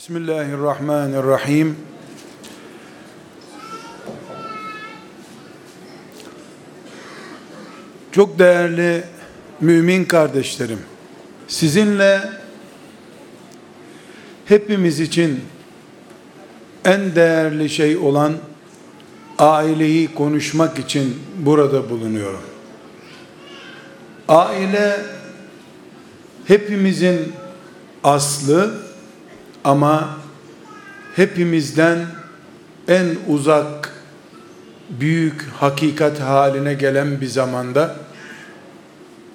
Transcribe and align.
Bismillahirrahmanirrahim. 0.00 1.76
Çok 8.12 8.38
değerli 8.38 9.04
mümin 9.60 10.04
kardeşlerim, 10.04 10.78
sizinle 11.48 12.20
hepimiz 14.44 15.00
için 15.00 15.40
en 16.84 17.14
değerli 17.14 17.70
şey 17.70 17.96
olan 17.96 18.36
aileyi 19.38 20.14
konuşmak 20.14 20.78
için 20.78 21.22
burada 21.38 21.90
bulunuyorum. 21.90 22.42
Aile 24.28 25.00
hepimizin 26.46 27.32
aslı 28.04 28.89
ama 29.64 30.18
hepimizden 31.16 32.06
en 32.88 33.06
uzak 33.28 33.92
büyük 34.90 35.42
hakikat 35.42 36.20
haline 36.20 36.74
gelen 36.74 37.20
bir 37.20 37.26
zamanda 37.26 37.96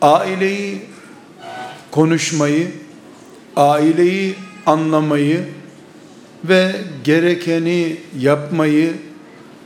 aileyi 0.01 0.81
konuşmayı, 1.91 2.71
aileyi 3.55 4.35
anlamayı 4.65 5.43
ve 6.43 6.75
gerekeni 7.03 7.97
yapmayı 8.19 8.93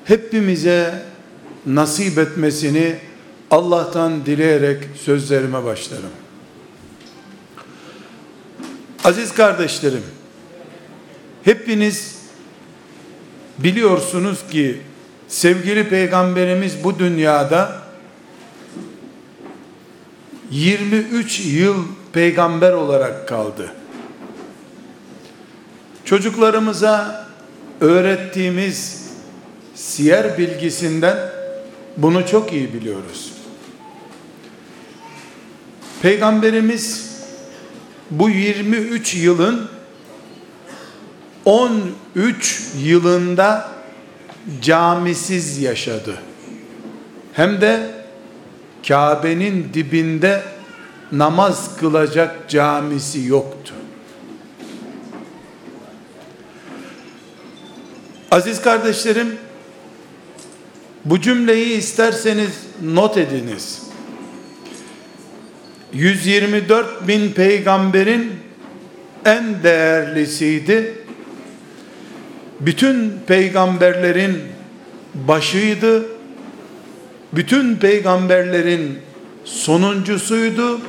hepimize 0.06 1.04
nasip 1.66 2.18
etmesini 2.18 2.96
Allah'tan 3.52 4.26
dileyerek 4.26 4.84
sözlerime 5.04 5.64
başlarım. 5.64 6.10
Aziz 9.04 9.34
kardeşlerim, 9.34 10.04
Hepiniz 11.44 12.20
biliyorsunuz 13.58 14.40
ki 14.52 14.82
sevgili 15.28 15.90
peygamberimiz 15.90 16.84
bu 16.84 17.00
dünyada 17.00 17.82
23 20.52 21.40
yıl 21.46 21.86
peygamber 22.14 22.72
olarak 22.74 23.28
kaldı. 23.28 23.72
Çocuklarımıza 26.06 27.28
öğrettiğimiz 27.82 29.10
siyer 29.76 30.38
bilgisinden 30.38 31.18
bunu 31.98 32.28
çok 32.28 32.54
iyi 32.54 32.74
biliyoruz. 32.74 33.34
Peygamberimiz 36.02 37.10
bu 38.12 38.30
23 38.30 39.16
yılın 39.16 39.79
13 41.50 42.72
yılında 42.78 43.72
camisiz 44.62 45.58
yaşadı. 45.62 46.18
Hem 47.34 47.62
de 47.62 47.92
Kabe'nin 48.88 49.70
dibinde 49.74 50.44
namaz 51.12 51.78
kılacak 51.80 52.50
camisi 52.50 53.26
yoktu. 53.28 53.74
Aziz 58.32 58.62
kardeşlerim, 58.62 59.36
bu 61.06 61.22
cümleyi 61.22 61.78
isterseniz 61.78 62.52
not 62.84 63.18
ediniz. 63.18 63.82
124 65.94 67.08
bin 67.08 67.32
peygamberin 67.32 68.34
en 69.26 69.64
değerlisiydi 69.64 70.99
bütün 72.60 73.20
peygamberlerin 73.28 74.42
başıydı. 75.14 76.06
Bütün 77.34 77.76
peygamberlerin 77.76 79.00
sonuncusuydu. 79.46 80.80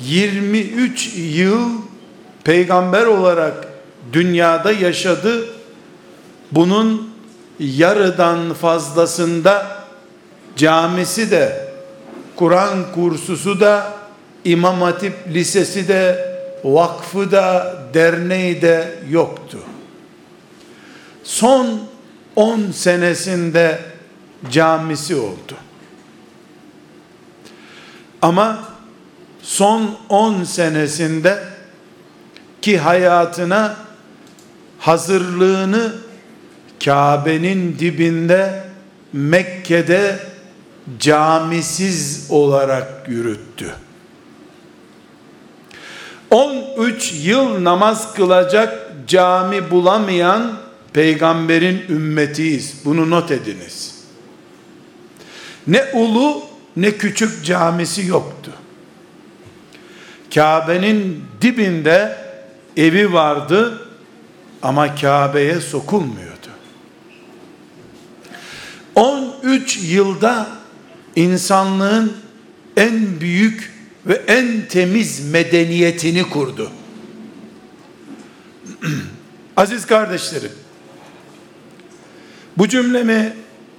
23 0.00 1.12
yıl 1.16 1.68
peygamber 2.44 3.06
olarak 3.06 3.68
dünyada 4.12 4.72
yaşadı. 4.72 5.44
Bunun 6.52 7.10
yarıdan 7.60 8.54
fazlasında 8.54 9.66
camisi 10.56 11.30
de 11.30 11.68
Kur'an 12.36 12.92
kursusu 12.94 13.60
da 13.60 13.92
İmam 14.44 14.80
Hatip 14.82 15.14
Lisesi 15.28 15.88
de 15.88 16.28
vakfı 16.64 17.32
da 17.32 17.76
derneği 17.94 18.62
de 18.62 18.88
yoktu 19.10 19.58
son 21.28 21.80
10 22.36 22.70
senesinde 22.72 23.78
camisi 24.50 25.16
oldu. 25.16 25.54
Ama 28.22 28.58
son 29.42 29.96
10 30.08 30.44
senesinde 30.44 31.44
ki 32.62 32.78
hayatına 32.78 33.76
hazırlığını 34.78 35.92
Kabe'nin 36.84 37.78
dibinde 37.78 38.64
Mekke'de 39.12 40.18
camisiz 40.98 42.26
olarak 42.30 43.08
yürüttü. 43.08 43.74
13 46.30 47.12
yıl 47.24 47.64
namaz 47.64 48.14
kılacak 48.14 48.92
cami 49.06 49.70
bulamayan 49.70 50.67
peygamberin 50.98 51.84
ümmetiyiz. 51.88 52.74
Bunu 52.84 53.10
not 53.10 53.30
ediniz. 53.30 53.94
Ne 55.66 55.84
ulu 55.92 56.42
ne 56.76 56.90
küçük 56.90 57.44
camisi 57.44 58.06
yoktu. 58.06 58.52
Kabe'nin 60.34 61.24
dibinde 61.40 62.16
evi 62.76 63.12
vardı 63.12 63.88
ama 64.62 64.94
Kabe'ye 64.94 65.60
sokulmuyordu. 65.60 66.48
13 68.94 69.78
yılda 69.82 70.46
insanlığın 71.16 72.16
en 72.76 73.20
büyük 73.20 73.72
ve 74.06 74.14
en 74.14 74.68
temiz 74.68 75.30
medeniyetini 75.30 76.30
kurdu. 76.30 76.70
Aziz 79.56 79.86
kardeşlerim, 79.86 80.52
bu 82.58 82.68
cümlemi 82.68 83.32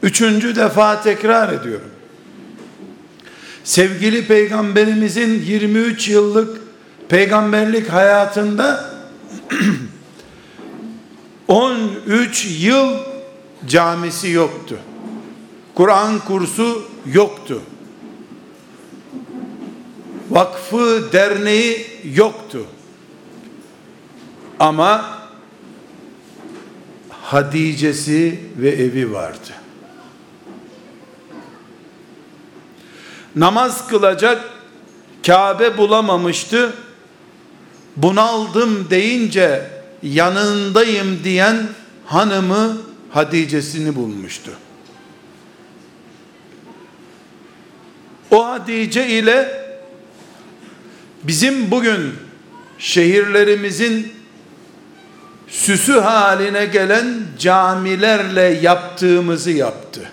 üçüncü 0.03 0.55
defa 0.55 1.01
tekrar 1.01 1.53
ediyorum. 1.53 1.89
Sevgili 3.63 4.27
peygamberimizin 4.27 5.41
23 5.41 6.07
yıllık 6.07 6.61
peygamberlik 7.09 7.89
hayatında 7.89 8.93
13 11.47 12.47
yıl 12.59 12.97
camisi 13.67 14.29
yoktu. 14.29 14.79
Kur'an 15.75 16.19
kursu 16.19 16.83
yoktu. 17.13 17.61
Vakfı, 20.29 21.13
derneği 21.13 21.87
yoktu. 22.15 22.65
Ama 24.59 25.18
Hadice'si 27.29 28.39
ve 28.57 28.69
evi 28.69 29.11
vardı. 29.11 29.49
Namaz 33.35 33.87
kılacak 33.87 34.49
Kabe 35.25 35.77
bulamamıştı. 35.77 36.73
Bunaldım 37.95 38.89
deyince 38.89 39.69
yanındayım 40.03 41.23
diyen 41.23 41.67
hanımı 42.05 42.77
Hadice'sini 43.09 43.95
bulmuştu. 43.95 44.51
O 48.31 48.47
Hadice 48.47 49.07
ile 49.07 49.65
bizim 51.23 51.71
bugün 51.71 52.13
şehirlerimizin 52.79 54.18
süsü 55.49 55.99
haline 55.99 56.65
gelen 56.65 57.23
camilerle 57.39 58.41
yaptığımızı 58.41 59.51
yaptı. 59.51 60.11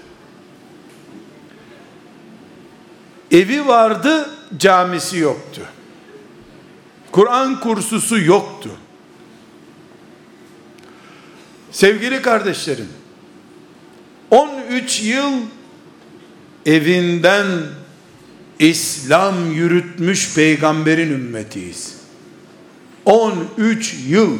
Evi 3.31 3.67
vardı, 3.67 4.31
camisi 4.57 5.19
yoktu. 5.19 5.61
Kur'an 7.13 7.61
kursusu 7.61 8.21
yoktu. 8.21 8.71
Sevgili 11.71 12.23
kardeşlerim, 12.23 12.89
13 14.31 15.03
yıl 15.03 15.33
evinden 16.67 17.47
İslam 18.59 19.53
yürütmüş 19.53 20.35
peygamberin 20.35 21.13
ümmetiyiz. 21.13 21.95
13 23.05 23.95
yıl 24.07 24.39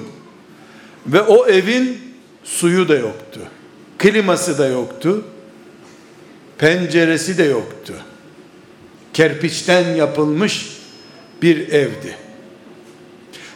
Ve 1.07 1.23
o 1.23 1.47
evin 1.47 1.99
suyu 2.45 2.89
da 2.89 2.95
yoktu. 2.95 3.41
Kliması 3.99 4.59
da 4.59 4.67
yoktu. 4.67 5.25
Penceresi 6.59 7.39
de 7.39 7.45
yoktu. 7.45 7.95
Kerpiçten 9.13 9.95
yapılmış 9.95 10.77
bir 11.43 11.69
evdi. 11.69 12.17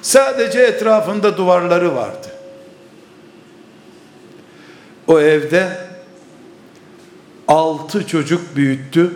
Sadece 0.02 0.60
etrafında 0.60 1.36
duvarları 1.36 1.94
vardı. 1.94 2.26
O 5.06 5.20
evde 5.20 5.68
altı 7.48 8.06
çocuk 8.06 8.56
büyüttü 8.56 9.10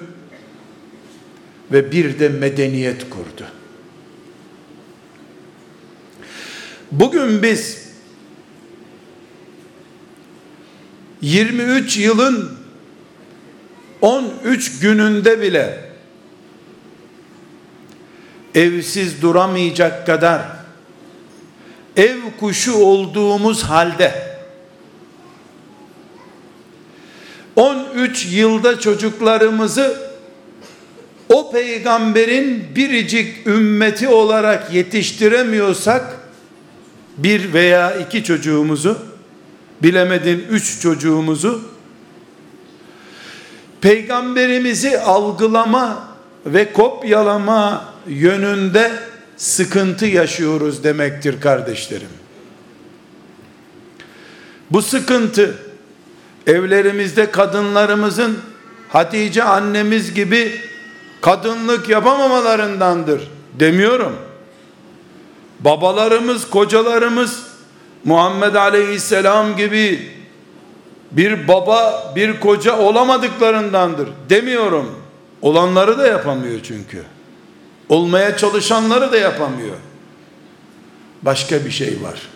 ve 1.73 1.93
bir 1.93 2.19
de 2.19 2.29
medeniyet 2.29 3.11
kurdu. 3.11 3.47
Bugün 6.93 7.43
biz 7.43 7.84
23 11.25 11.97
yılın 11.97 12.51
13 14.01 14.81
gününde 14.81 15.41
bile 15.41 15.91
evsiz 18.55 19.23
duramayacak 19.23 20.07
kadar 20.07 20.43
ev 21.97 22.17
kuşu 22.41 22.75
olduğumuz 22.75 23.63
halde 23.63 24.15
13 27.57 28.27
yılda 28.33 28.81
çocuklarımızı 28.81 29.97
o 31.29 31.53
peygamberin 31.53 32.67
biricik 32.77 33.47
ümmeti 33.47 34.09
olarak 34.09 34.75
yetiştiremiyorsak 34.75 36.17
bir 37.17 37.53
veya 37.53 37.95
iki 37.97 38.25
çocuğumuzu 38.25 39.14
bilemedin 39.85 40.47
üç 40.51 40.81
çocuğumuzu 40.81 41.63
peygamberimizi 43.81 45.01
algılama 45.01 46.09
ve 46.47 46.73
kopyalama 46.73 47.85
yönünde 48.09 48.93
sıkıntı 49.37 50.07
yaşıyoruz 50.07 50.85
demektir 50.85 51.41
kardeşlerim. 51.41 52.09
Bu 54.71 54.83
sıkıntı 54.83 55.59
evlerimizde 56.47 57.31
kadınlarımızın 57.31 58.39
Hatice 58.89 59.43
annemiz 59.43 60.15
gibi 60.15 60.61
kadınlık 61.21 61.89
yapamamalarındandır 61.89 63.23
demiyorum. 63.59 64.17
Babalarımız, 65.61 66.51
kocalarımız 66.51 67.54
Muhammed 68.05 68.55
Aleyhisselam 68.55 69.57
gibi 69.57 70.09
bir 71.11 71.49
baba, 71.49 72.13
bir 72.17 72.41
koca 72.41 72.79
olamadıklarındandır 72.79 74.09
demiyorum. 74.31 74.99
Olanları 75.43 75.99
da 75.99 76.07
yapamıyor 76.07 76.61
çünkü. 76.63 77.03
Olmaya 77.89 78.37
çalışanları 78.37 79.13
da 79.13 79.17
yapamıyor. 79.17 79.77
Başka 81.23 81.65
bir 81.65 81.71
şey 81.71 81.99
var. 82.03 82.29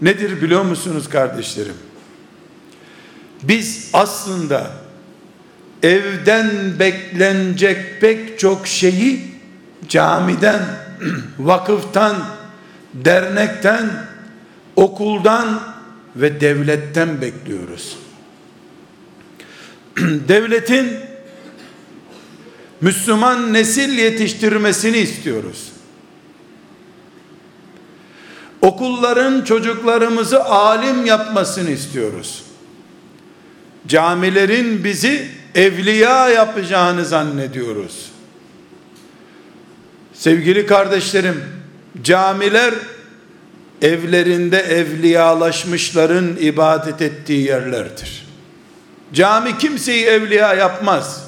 Nedir 0.00 0.42
biliyor 0.42 0.62
musunuz 0.62 1.08
kardeşlerim? 1.08 1.74
Biz 3.42 3.90
aslında 3.92 4.70
evden 5.82 6.50
beklenecek 6.78 8.00
pek 8.00 8.38
çok 8.38 8.66
şeyi 8.66 9.20
camiden, 9.88 10.62
vakıftan, 11.38 12.16
dernekten, 12.94 13.90
okuldan 14.76 15.60
ve 16.16 16.40
devletten 16.40 17.20
bekliyoruz. 17.20 17.96
Devletin 20.28 20.86
Müslüman 22.80 23.52
nesil 23.52 23.98
yetiştirmesini 23.98 24.96
istiyoruz. 24.98 25.72
Okulların 28.60 29.44
çocuklarımızı 29.44 30.44
alim 30.44 31.06
yapmasını 31.06 31.70
istiyoruz. 31.70 32.42
Camilerin 33.86 34.84
bizi 34.84 35.28
evliya 35.54 36.28
yapacağını 36.28 37.04
zannediyoruz. 37.04 38.10
Sevgili 40.14 40.66
kardeşlerim, 40.66 41.44
camiler 42.02 42.74
evlerinde 43.82 44.58
evliyalaşmışların 44.58 46.36
ibadet 46.40 47.02
ettiği 47.02 47.46
yerlerdir. 47.46 48.26
Cami 49.12 49.58
kimseyi 49.58 50.04
evliya 50.04 50.54
yapmaz. 50.54 51.24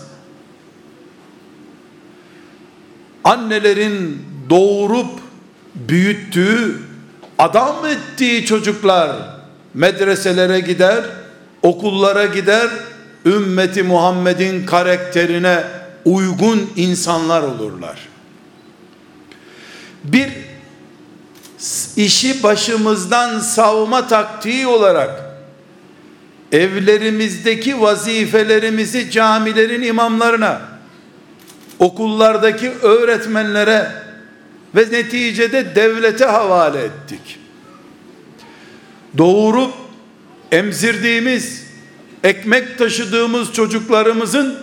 Annelerin 3.24 4.22
doğurup 4.50 5.10
büyüttüğü, 5.74 6.80
adam 7.38 7.86
ettiği 7.86 8.44
çocuklar 8.44 9.16
medreselere 9.74 10.60
gider, 10.60 11.04
okullara 11.62 12.26
gider, 12.26 12.70
ümmeti 13.26 13.82
Muhammed'in 13.82 14.66
karakterine 14.66 15.64
uygun 16.04 16.70
insanlar 16.76 17.42
olurlar. 17.42 18.08
Bir 20.04 20.28
işi 21.96 22.42
başımızdan 22.42 23.38
savma 23.38 24.08
taktiği 24.08 24.66
olarak 24.66 25.26
evlerimizdeki 26.52 27.80
vazifelerimizi 27.80 29.10
camilerin 29.10 29.82
imamlarına, 29.82 30.60
okullardaki 31.78 32.70
öğretmenlere 32.70 33.92
ve 34.74 34.80
neticede 34.90 35.74
devlete 35.74 36.24
havale 36.24 36.78
ettik. 36.78 37.38
Doğurup 39.18 39.72
emzirdiğimiz 40.52 41.66
ekmek 42.24 42.78
taşıdığımız 42.78 43.52
çocuklarımızın 43.52 44.58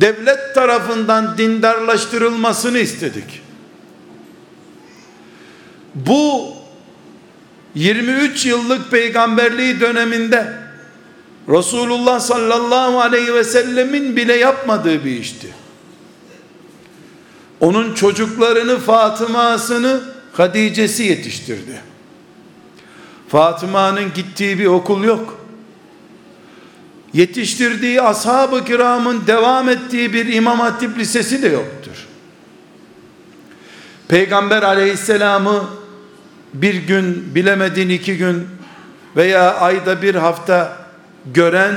devlet 0.00 0.54
tarafından 0.54 1.38
dindarlaştırılmasını 1.38 2.78
istedik. 2.78 3.41
Bu 5.94 6.54
23 7.74 8.46
yıllık 8.46 8.90
peygamberliği 8.90 9.80
döneminde 9.80 10.52
Resulullah 11.48 12.20
sallallahu 12.20 13.00
aleyhi 13.00 13.34
ve 13.34 13.44
sellemin 13.44 14.16
bile 14.16 14.34
yapmadığı 14.34 15.04
bir 15.04 15.20
işti. 15.20 15.48
Onun 17.60 17.94
çocuklarını 17.94 18.78
Fatıma'sını 18.78 20.00
Hadice'si 20.32 21.02
yetiştirdi. 21.02 21.80
Fatıma'nın 23.28 24.14
gittiği 24.14 24.58
bir 24.58 24.66
okul 24.66 25.04
yok 25.04 25.42
yetiştirdiği 27.14 28.02
ashab-ı 28.02 28.64
kiramın 28.64 29.26
devam 29.26 29.68
ettiği 29.68 30.12
bir 30.12 30.26
İmam 30.26 30.60
Hatip 30.60 30.98
Lisesi 30.98 31.42
de 31.42 31.48
yoktur. 31.48 32.06
Peygamber 34.08 34.62
aleyhisselamı 34.62 35.64
bir 36.54 36.74
gün 36.74 37.34
bilemedin 37.34 37.88
iki 37.88 38.16
gün 38.16 38.48
veya 39.16 39.54
ayda 39.54 40.02
bir 40.02 40.14
hafta 40.14 40.76
gören 41.34 41.74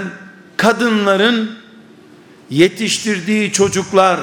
kadınların 0.58 1.52
yetiştirdiği 2.50 3.52
çocuklar 3.52 4.20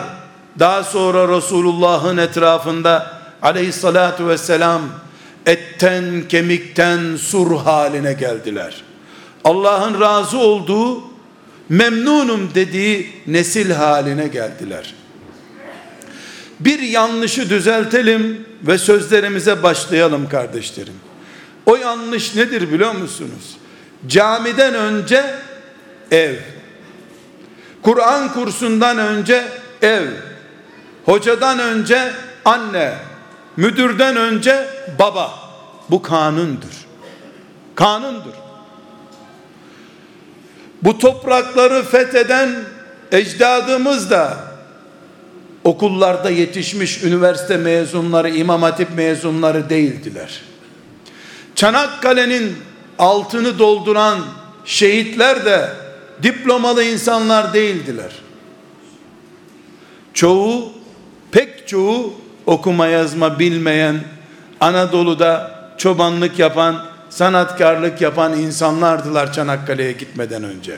daha 0.59 0.85
sonra 0.85 1.37
Resulullah'ın 1.37 2.17
etrafında 2.17 3.21
aleyhissalatu 3.43 4.29
vesselam 4.29 4.83
etten 5.47 6.23
kemikten 6.29 7.17
sur 7.17 7.57
haline 7.57 8.13
geldiler.'' 8.13 8.93
Allah'ın 9.45 10.01
razı 10.01 10.39
olduğu, 10.39 11.03
memnunum 11.69 12.51
dediği 12.55 13.11
nesil 13.27 13.71
haline 13.71 14.29
geldiler. 14.29 14.95
Bir 16.61 16.79
yanlışı 16.79 17.51
düzeltelim 17.51 18.47
ve 18.63 18.79
sözlerimize 18.79 19.63
başlayalım 19.63 20.29
kardeşlerim. 20.29 20.95
O 21.67 21.77
yanlış 21.77 22.35
nedir 22.35 22.73
biliyor 22.73 22.95
musunuz? 22.95 23.57
Camiden 24.07 24.75
önce 24.75 25.35
ev. 26.11 26.35
Kur'an 27.83 28.33
kursundan 28.33 28.99
önce 28.99 29.45
ev. 29.83 30.09
Hocadan 31.05 31.59
önce 31.59 32.13
anne. 32.45 32.95
Müdürden 33.57 34.17
önce 34.17 34.67
baba. 34.99 35.31
Bu 35.91 36.03
kanundur. 36.03 36.87
Kanundur. 37.75 38.35
Bu 40.83 40.99
toprakları 40.99 41.83
fetheden 41.83 42.57
ecdadımız 43.13 44.11
da 44.11 44.52
okullarda 45.65 46.31
yetişmiş 46.31 47.03
üniversite 47.03 47.57
mezunları, 47.57 48.31
imam 48.31 48.63
hatip 48.63 48.97
mezunları 48.97 49.71
değildiler. 49.71 50.43
Çanakkale'nin 51.55 52.57
altını 52.99 53.59
dolduran 53.59 54.19
şehitler 54.65 55.45
de 55.45 55.69
diplomalı 56.23 56.85
insanlar 56.85 57.55
değildiler. 57.55 58.13
Çoğu, 60.15 60.73
pek 61.31 61.69
çoğu 61.69 62.15
okuma 62.47 62.87
yazma 62.87 63.39
bilmeyen, 63.39 64.01
Anadolu'da 64.61 65.63
çobanlık 65.79 66.39
yapan, 66.39 66.85
sanatkarlık 67.11 68.01
yapan 68.01 68.39
insanlardılar 68.39 69.33
Çanakkale'ye 69.33 69.93
gitmeden 69.93 70.45
önce. 70.45 70.77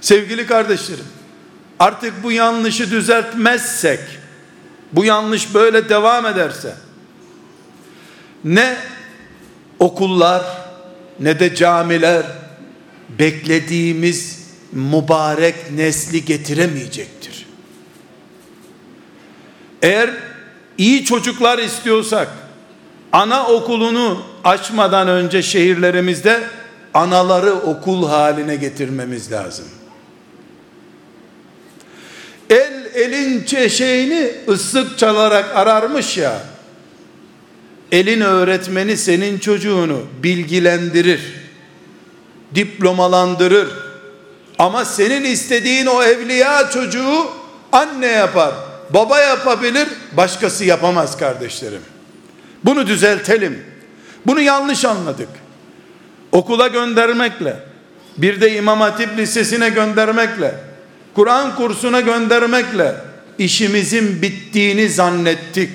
Sevgili 0.00 0.46
kardeşlerim, 0.46 1.04
artık 1.78 2.22
bu 2.22 2.32
yanlışı 2.32 2.90
düzeltmezsek, 2.90 4.00
bu 4.92 5.04
yanlış 5.04 5.54
böyle 5.54 5.88
devam 5.88 6.26
ederse, 6.26 6.74
ne 8.44 8.76
okullar 9.78 10.42
ne 11.20 11.40
de 11.40 11.54
camiler 11.54 12.22
beklediğimiz 13.18 14.46
mübarek 14.72 15.70
nesli 15.70 16.24
getiremeyecektir. 16.24 17.46
Eğer 19.82 20.10
iyi 20.78 21.04
çocuklar 21.04 21.58
istiyorsak 21.58 22.28
ana 23.12 23.46
okulunu 23.46 24.22
açmadan 24.44 25.08
önce 25.08 25.42
şehirlerimizde 25.42 26.42
anaları 26.94 27.52
okul 27.52 28.08
haline 28.08 28.56
getirmemiz 28.56 29.32
lazım. 29.32 29.66
El 32.50 32.84
elin 32.94 33.44
çeşeğini 33.44 34.32
ıslık 34.48 34.98
çalarak 34.98 35.56
ararmış 35.56 36.16
ya. 36.16 36.42
Elin 37.92 38.20
öğretmeni 38.20 38.96
senin 38.96 39.38
çocuğunu 39.38 40.02
bilgilendirir. 40.22 41.20
Diplomalandırır. 42.54 43.68
Ama 44.58 44.84
senin 44.84 45.24
istediğin 45.24 45.86
o 45.86 46.02
evliya 46.02 46.70
çocuğu 46.70 47.26
anne 47.72 48.06
yapar. 48.06 48.54
Baba 48.90 49.20
yapabilir, 49.20 49.88
başkası 50.12 50.64
yapamaz 50.64 51.18
kardeşlerim. 51.18 51.82
Bunu 52.64 52.86
düzeltelim. 52.86 53.64
Bunu 54.26 54.40
yanlış 54.40 54.84
anladık. 54.84 55.28
Okula 56.32 56.68
göndermekle, 56.68 57.56
bir 58.16 58.40
de 58.40 58.56
İmam 58.56 58.80
Hatip 58.80 59.18
Lisesi'ne 59.18 59.68
göndermekle, 59.68 60.54
Kur'an 61.16 61.56
kursuna 61.56 62.00
göndermekle 62.00 62.94
işimizin 63.38 64.22
bittiğini 64.22 64.88
zannettik. 64.88 65.70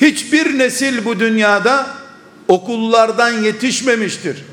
Hiçbir 0.00 0.58
nesil 0.58 1.04
bu 1.04 1.20
dünyada 1.20 1.86
okullardan 2.48 3.42
yetişmemiştir. 3.42 4.44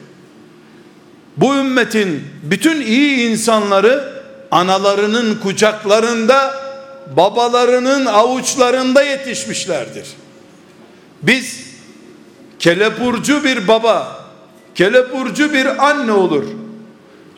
Bu 1.37 1.55
ümmetin 1.55 2.23
bütün 2.43 2.81
iyi 2.81 3.29
insanları 3.29 4.23
analarının 4.51 5.39
kucaklarında, 5.39 6.55
babalarının 7.17 8.05
avuçlarında 8.05 9.03
yetişmişlerdir. 9.03 10.07
Biz 11.21 11.59
kelepurcu 12.59 13.43
bir 13.43 13.67
baba, 13.67 14.25
kelepurcu 14.75 15.53
bir 15.53 15.89
anne 15.89 16.11
olur. 16.11 16.58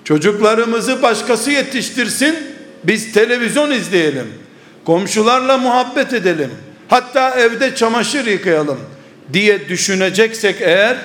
Çocuklarımızı 0.04 1.02
başkası 1.02 1.52
yetiştirsin, 1.52 2.36
biz 2.84 3.12
televizyon 3.14 3.72
izleyelim. 3.72 4.34
Komşularla 4.86 5.58
muhabbet 5.58 6.14
edelim. 6.14 6.52
Hatta 6.88 7.30
evde 7.30 7.76
çamaşır 7.76 8.26
yıkayalım 8.26 8.80
diye 9.34 9.70
düşüneceksek 9.70 10.62
eğer 10.62 10.98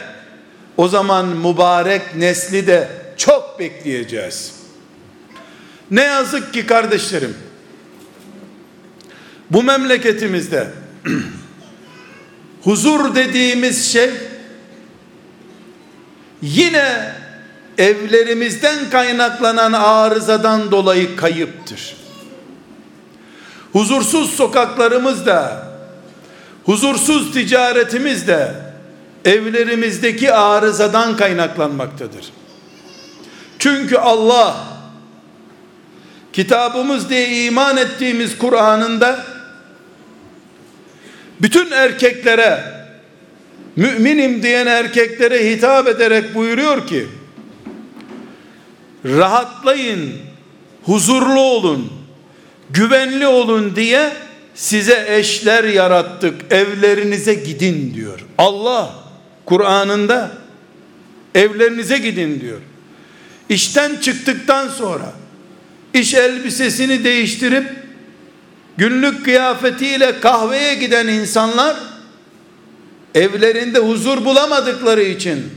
o 0.77 0.89
zaman 0.89 1.27
mübarek 1.27 2.03
nesli 2.17 2.67
de 2.67 2.89
çok 3.17 3.59
bekleyeceğiz. 3.59 4.53
Ne 5.91 6.03
yazık 6.03 6.55
ki 6.55 6.67
kardeşlerim 6.67 7.37
bu 9.51 9.63
memleketimizde 9.63 10.69
huzur 12.63 13.15
dediğimiz 13.15 13.93
şey 13.93 14.11
yine 16.43 17.13
evlerimizden 17.79 18.91
kaynaklanan 18.91 19.73
arızadan 19.73 20.71
dolayı 20.71 21.17
kayıptır. 21.17 21.97
Huzursuz 23.73 24.31
sokaklarımız 24.31 25.27
da, 25.27 25.67
huzursuz 26.65 27.33
ticaretimiz 27.33 28.29
de 28.29 28.55
evlerimizdeki 29.25 30.33
arızadan 30.33 31.17
kaynaklanmaktadır. 31.17 32.33
Çünkü 33.59 33.97
Allah 33.97 34.57
kitabımız 36.33 37.11
diye 37.11 37.45
iman 37.45 37.77
ettiğimiz 37.77 38.39
Kur'an'ında 38.39 39.25
bütün 41.41 41.71
erkeklere 41.71 42.61
müminim 43.77 44.43
diyen 44.43 44.67
erkeklere 44.67 45.51
hitap 45.51 45.89
ederek 45.89 46.35
buyuruyor 46.35 46.87
ki 46.87 47.07
rahatlayın, 49.07 50.13
huzurlu 50.85 51.41
olun, 51.41 51.93
güvenli 52.71 53.27
olun 53.27 53.77
diye 53.77 54.13
size 54.55 55.07
eşler 55.09 55.65
yarattık, 55.65 56.53
evlerinize 56.53 57.35
gidin 57.35 57.95
diyor. 57.95 58.21
Allah 58.39 58.95
Kur'an'ında 59.45 60.31
evlerinize 61.35 61.99
gidin 61.99 62.41
diyor. 62.41 62.61
İşten 63.49 63.97
çıktıktan 63.97 64.69
sonra 64.69 65.13
iş 65.95 66.15
elbisesini 66.15 67.05
değiştirip 67.05 67.67
günlük 68.77 69.25
kıyafetiyle 69.25 70.21
kahveye 70.21 70.75
giden 70.75 71.09
insanlar 71.09 71.77
evlerinde 73.15 73.79
huzur 73.79 74.25
bulamadıkları 74.25 75.03
için 75.03 75.51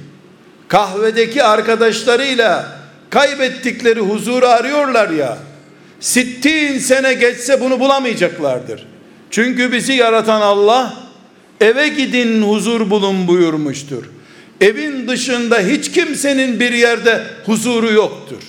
kahvedeki 0.68 1.44
arkadaşlarıyla 1.44 2.79
kaybettikleri 3.10 4.00
huzuru 4.00 4.48
arıyorlar 4.48 5.10
ya 5.10 5.38
sittin 6.00 6.78
sene 6.80 7.13
geçse 7.13 7.62
bunu 7.62 7.80
bulamayacaklardır. 7.80 8.88
Çünkü 9.32 9.72
bizi 9.72 9.94
yaratan 9.94 10.42
Allah 10.42 10.94
eve 11.62 11.88
gidin 11.88 12.42
huzur 12.42 12.89
bulun 12.89 13.28
buyurmuştur. 13.28 14.04
Evin 14.62 15.08
dışında 15.08 15.60
hiç 15.60 15.92
kimsenin 15.92 16.60
bir 16.60 16.72
yerde 16.72 17.24
huzuru 17.46 17.94
yoktur. 17.94 18.42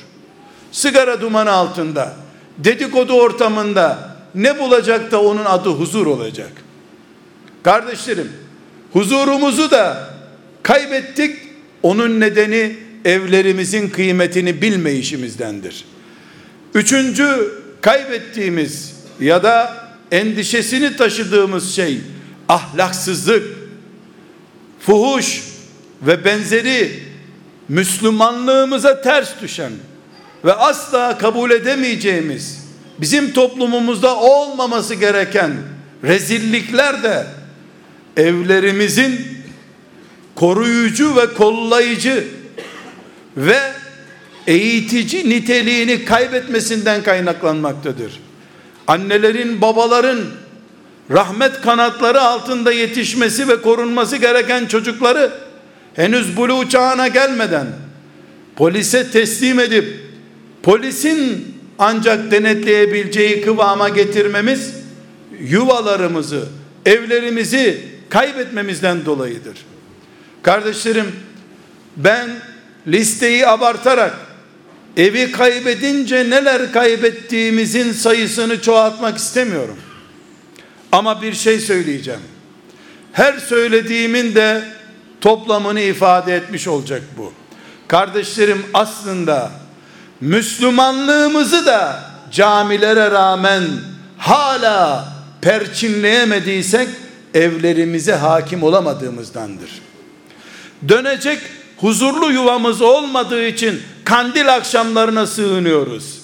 Sigara 0.72 1.20
dumanı 1.20 1.50
altında, 1.50 2.12
dedikodu 2.58 3.12
ortamında 3.12 4.16
ne 4.34 4.58
bulacak 4.58 5.10
da 5.10 5.22
onun 5.22 5.44
adı 5.44 5.68
huzur 5.68 6.06
olacak. 6.06 6.50
Kardeşlerim, 7.62 8.32
huzurumuzu 8.92 9.70
da 9.70 10.10
kaybettik. 10.62 11.36
Onun 11.82 12.20
nedeni 12.20 12.76
evlerimizin 13.04 13.88
kıymetini 13.88 14.62
bilmeyişimizdendir. 14.62 15.84
Üçüncü 16.74 17.52
kaybettiğimiz 17.80 18.94
ya 19.20 19.42
da 19.42 19.76
endişesini 20.10 20.96
taşıdığımız 20.96 21.74
şey 21.74 22.00
ahlaksızlık, 22.48 23.44
fuhuş 24.80 25.42
ve 26.02 26.24
benzeri 26.24 27.02
Müslümanlığımıza 27.68 29.02
ters 29.02 29.30
düşen 29.42 29.72
ve 30.44 30.52
asla 30.52 31.18
kabul 31.18 31.50
edemeyeceğimiz 31.50 32.64
bizim 33.00 33.32
toplumumuzda 33.32 34.16
olmaması 34.16 34.94
gereken 34.94 35.52
rezillikler 36.04 37.02
de 37.02 37.26
evlerimizin 38.16 39.20
koruyucu 40.34 41.16
ve 41.16 41.34
kollayıcı 41.34 42.24
ve 43.40 43.58
eğitici 44.46 45.30
niteliğini 45.30 46.04
kaybetmesinden 46.04 47.02
kaynaklanmaktadır. 47.02 48.20
Annelerin, 48.86 49.60
babaların 49.60 50.20
rahmet 51.10 51.60
kanatları 51.60 52.20
altında 52.20 52.72
yetişmesi 52.72 53.48
ve 53.48 53.62
korunması 53.62 54.16
gereken 54.16 54.66
çocukları 54.66 55.32
henüz 55.94 56.36
bulu 56.36 56.68
çağına 56.68 57.08
gelmeden 57.08 57.66
polise 58.56 59.10
teslim 59.10 59.60
edip 59.60 60.00
polisin 60.62 61.54
ancak 61.78 62.30
denetleyebileceği 62.30 63.42
kıvama 63.42 63.88
getirmemiz 63.88 64.74
yuvalarımızı, 65.40 66.48
evlerimizi 66.86 67.84
kaybetmemizden 68.08 69.04
dolayıdır. 69.04 69.56
Kardeşlerim 70.42 71.06
ben 71.96 72.30
listeyi 72.86 73.46
abartarak 73.46 74.14
evi 74.96 75.32
kaybedince 75.32 76.30
neler 76.30 76.72
kaybettiğimizin 76.72 77.92
sayısını 77.92 78.62
çoğaltmak 78.62 79.18
istemiyorum. 79.18 79.76
Ama 80.92 81.22
bir 81.22 81.34
şey 81.34 81.60
söyleyeceğim. 81.60 82.20
her 83.12 83.38
söylediğimin 83.38 84.34
de 84.34 84.62
toplamını 85.20 85.80
ifade 85.80 86.36
etmiş 86.36 86.68
olacak 86.68 87.02
bu. 87.18 87.32
Kardeşlerim 87.88 88.66
aslında 88.74 89.50
Müslümanlığımızı 90.20 91.66
da 91.66 92.04
camilere 92.30 93.10
rağmen 93.10 93.62
hala 94.18 95.08
perçinleyemediysek 95.40 96.88
evlerimize 97.34 98.14
hakim 98.14 98.62
olamadığımızdandır. 98.62 99.70
Dönecek 100.88 101.38
huzurlu 101.80 102.32
yuvamız 102.32 102.82
olmadığı 102.82 103.46
için 103.46 103.82
kandil 104.04 104.54
akşamlarına 104.54 105.26
sığınıyoruz. 105.26 106.20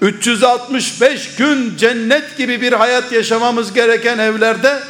365 0.00 1.34
gün 1.34 1.76
cennet 1.76 2.36
gibi 2.36 2.60
bir 2.60 2.72
hayat 2.72 3.12
yaşamamız 3.12 3.72
gereken 3.72 4.18
evlerde 4.18 4.80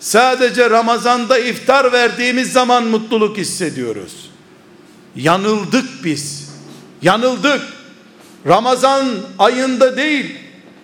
sadece 0.00 0.70
Ramazan'da 0.70 1.38
iftar 1.38 1.92
verdiğimiz 1.92 2.52
zaman 2.52 2.84
mutluluk 2.84 3.36
hissediyoruz. 3.36 4.30
Yanıldık 5.16 6.04
biz. 6.04 6.50
Yanıldık. 7.02 7.60
Ramazan 8.46 9.08
ayında 9.38 9.96
değil, 9.96 10.36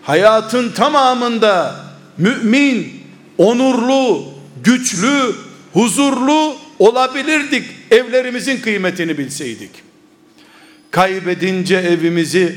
hayatın 0.02 0.71
tamamında 0.71 1.76
mümin, 2.18 3.02
onurlu, 3.38 4.25
güçlü, 4.64 5.35
huzurlu 5.73 6.56
olabilirdik 6.78 7.64
evlerimizin 7.90 8.61
kıymetini 8.61 9.18
bilseydik. 9.18 9.71
Kaybedince 10.90 11.76
evimizi 11.76 12.54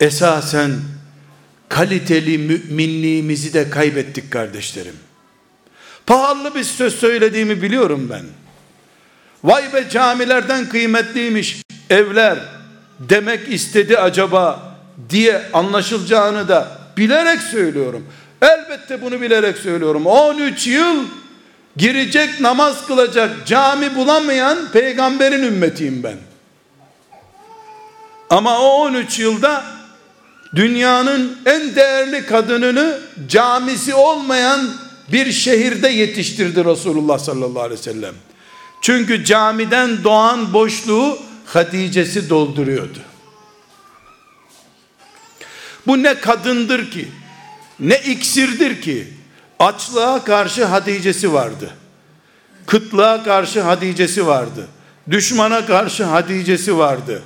esasen 0.00 0.70
kaliteli 1.68 2.38
müminliğimizi 2.38 3.54
de 3.54 3.70
kaybettik 3.70 4.30
kardeşlerim. 4.30 4.94
Pahalı 6.06 6.54
bir 6.54 6.64
söz 6.64 6.94
söylediğimi 6.94 7.62
biliyorum 7.62 8.08
ben. 8.10 8.24
Vay 9.44 9.72
be 9.72 9.88
camilerden 9.90 10.68
kıymetliymiş 10.68 11.62
evler 11.90 12.38
demek 13.00 13.48
istedi 13.48 13.98
acaba 13.98 14.76
diye 15.10 15.42
anlaşılacağını 15.52 16.48
da 16.48 16.78
bilerek 16.96 17.40
söylüyorum. 17.40 18.06
Elbette 18.42 19.02
bunu 19.02 19.20
bilerek 19.20 19.58
söylüyorum. 19.58 20.06
13 20.06 20.66
yıl 20.66 21.04
girecek 21.76 22.40
namaz 22.40 22.86
kılacak 22.86 23.46
cami 23.46 23.96
bulamayan 23.96 24.58
peygamberin 24.72 25.42
ümmetiyim 25.42 26.02
ben. 26.02 26.16
Ama 28.30 28.60
o 28.60 28.82
13 28.82 29.18
yılda 29.18 29.64
dünyanın 30.54 31.38
en 31.46 31.74
değerli 31.74 32.26
kadınını 32.26 33.00
camisi 33.28 33.94
olmayan 33.94 34.70
bir 35.12 35.32
şehirde 35.32 35.88
yetiştirdi 35.88 36.64
Resulullah 36.64 37.18
sallallahu 37.18 37.62
aleyhi 37.62 37.80
ve 37.80 37.84
sellem. 37.84 38.14
Çünkü 38.82 39.24
camiden 39.24 40.04
doğan 40.04 40.52
boşluğu 40.52 41.18
Hatice'si 41.46 42.30
dolduruyordu. 42.30 42.98
Bu 45.86 46.02
ne 46.02 46.14
kadındır 46.14 46.90
ki, 46.90 47.08
ne 47.80 47.98
iksirdir 47.98 48.82
ki, 48.82 49.08
açlığa 49.62 50.24
karşı 50.24 50.64
Hatice'si 50.64 51.32
vardı. 51.32 51.70
Kıtlığa 52.66 53.24
karşı 53.24 53.60
Hatice'si 53.60 54.26
vardı. 54.26 54.68
Düşmana 55.10 55.66
karşı 55.66 56.04
Hatice'si 56.04 56.78
vardı. 56.78 57.22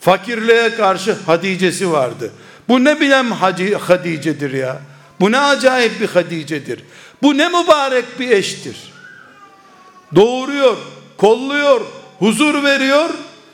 Fakirliğe 0.00 0.74
karşı 0.74 1.16
Hatice'si 1.26 1.92
vardı. 1.92 2.32
Bu 2.68 2.84
ne 2.84 3.00
bilem 3.00 3.32
Hatice'dir 3.32 4.52
ya. 4.52 4.80
Bu 5.20 5.32
ne 5.32 5.38
acayip 5.38 6.00
bir 6.00 6.08
Hatice'dir. 6.08 6.84
Bu 7.22 7.38
ne 7.38 7.48
mübarek 7.48 8.20
bir 8.20 8.30
eştir. 8.30 8.92
Doğuruyor, 10.14 10.76
kolluyor, 11.16 11.80
huzur 12.18 12.64
veriyor 12.64 13.10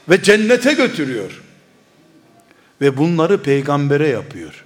ve 0.09 0.23
cennete 0.23 0.73
götürüyor. 0.73 1.43
Ve 2.81 2.97
bunları 2.97 3.43
peygambere 3.43 4.09
yapıyor. 4.09 4.65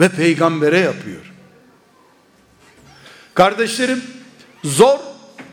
Ve 0.00 0.08
peygambere 0.08 0.78
yapıyor. 0.78 1.37
Kardeşlerim, 3.38 4.02
zor 4.64 4.98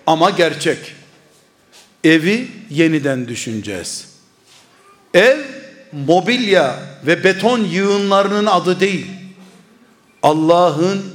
ama 0.07 0.29
gerçek. 0.29 0.95
Evi 2.03 2.47
yeniden 2.69 3.27
düşüneceğiz. 3.27 4.09
Ev 5.13 5.37
mobilya 5.91 6.79
ve 7.05 7.23
beton 7.23 7.59
yığınlarının 7.59 8.45
adı 8.45 8.79
değil. 8.79 9.07
Allah'ın 10.23 11.05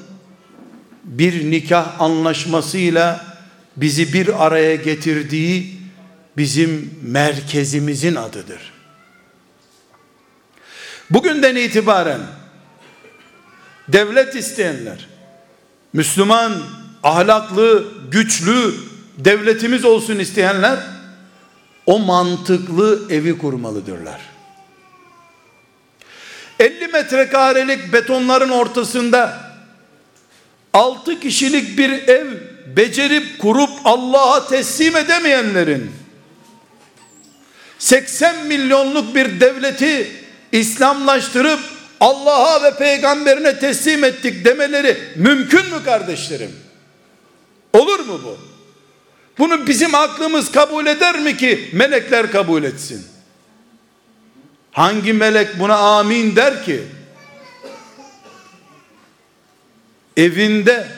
bir 1.04 1.50
nikah 1.50 2.00
anlaşmasıyla 2.00 3.37
bizi 3.76 4.12
bir 4.12 4.46
araya 4.46 4.74
getirdiği 4.74 5.76
bizim 6.37 6.98
merkezimizin 7.02 8.14
adıdır. 8.14 8.72
Bugünden 11.11 11.56
itibaren 11.56 12.20
devlet 13.88 14.35
isteyenler, 14.35 15.10
Müslüman, 15.92 16.53
ahlaklı, 17.03 17.85
güçlü 18.11 18.74
devletimiz 19.18 19.85
olsun 19.85 20.18
isteyenler 20.18 20.79
o 21.87 21.98
mantıklı 21.98 23.00
evi 23.11 23.38
kurmalıdırlar. 23.38 24.20
50 26.59 26.87
metrekarelik 26.88 27.92
betonların 27.92 28.50
ortasında 28.50 29.50
6 30.72 31.20
kişilik 31.20 31.79
bir 31.79 31.90
ev 31.90 32.26
becerip 32.76 33.38
kurup 33.38 33.70
Allah'a 33.85 34.48
teslim 34.48 34.96
edemeyenlerin 34.96 35.90
80 37.79 38.46
milyonluk 38.46 39.14
bir 39.14 39.40
devleti 39.40 40.12
İslamlaştırıp 40.53 41.61
Allah'a 42.00 42.62
ve 42.62 42.76
peygamberine 42.76 43.58
teslim 43.58 44.04
ettik 44.04 44.44
demeleri 44.44 44.96
mümkün 45.16 45.66
mü 45.66 45.84
kardeşlerim? 45.84 46.56
Olur 47.72 47.98
mu 47.98 48.20
bu? 48.24 48.38
Bunu 49.38 49.66
bizim 49.66 49.94
aklımız 49.94 50.52
kabul 50.52 50.86
eder 50.86 51.18
mi 51.18 51.36
ki 51.36 51.70
melekler 51.72 52.32
kabul 52.32 52.64
etsin? 52.64 53.06
Hangi 54.72 55.12
melek 55.12 55.58
buna 55.58 55.76
amin 55.76 56.36
der 56.36 56.64
ki? 56.64 56.82
Evinde 60.16 60.88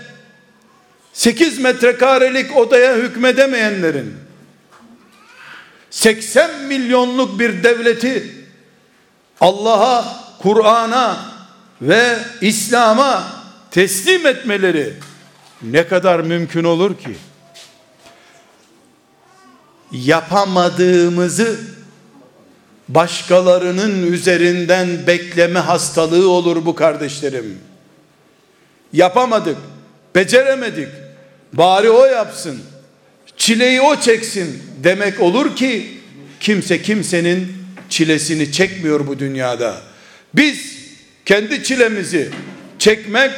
8 1.12 1.58
metrekarelik 1.58 2.56
odaya 2.56 2.96
hükmedemeyenlerin 2.96 4.14
80 5.90 6.60
milyonluk 6.60 7.40
bir 7.40 7.64
devleti 7.64 8.32
Allah'a, 9.40 10.21
Kur'an'a 10.42 11.33
ve 11.83 12.18
İslam'a 12.40 13.33
teslim 13.70 14.26
etmeleri 14.26 14.92
ne 15.62 15.87
kadar 15.88 16.20
mümkün 16.20 16.64
olur 16.64 16.98
ki? 16.98 17.16
Yapamadığımızı 19.92 21.61
başkalarının 22.88 24.12
üzerinden 24.12 25.07
bekleme 25.07 25.61
hastalığı 25.61 26.31
olur 26.31 26.66
bu 26.66 26.74
kardeşlerim. 26.74 27.59
Yapamadık, 28.92 29.57
beceremedik. 30.14 30.88
Bari 31.52 31.90
o 31.90 32.05
yapsın. 32.05 32.62
Çileyi 33.37 33.81
o 33.81 33.96
çeksin 33.96 34.62
demek 34.85 35.20
olur 35.20 35.57
ki 35.57 36.00
kimse 36.40 36.83
kimsenin 36.83 37.57
çilesini 37.88 38.52
çekmiyor 38.52 39.07
bu 39.07 39.18
dünyada. 39.18 39.91
Biz 40.34 40.76
kendi 41.24 41.64
çilemizi 41.64 42.30
çekmek, 42.78 43.30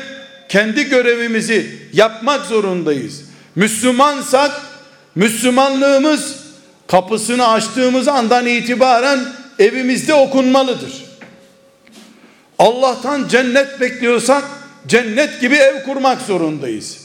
kendi 0.49 0.89
görevimizi 0.89 1.79
yapmak 1.93 2.47
zorundayız. 2.47 3.25
Müslümansak 3.57 4.63
Müslümanlığımız 5.15 6.37
kapısını 6.87 7.49
açtığımız 7.49 8.09
andan 8.09 8.47
itibaren 8.47 9.21
evimizde 9.59 10.15
okunmalıdır. 10.15 11.05
Allah'tan 12.59 13.29
cennet 13.29 13.81
bekliyorsak 13.81 14.45
cennet 14.87 15.41
gibi 15.41 15.55
ev 15.55 15.83
kurmak 15.85 16.23
zorundayız. 16.23 16.99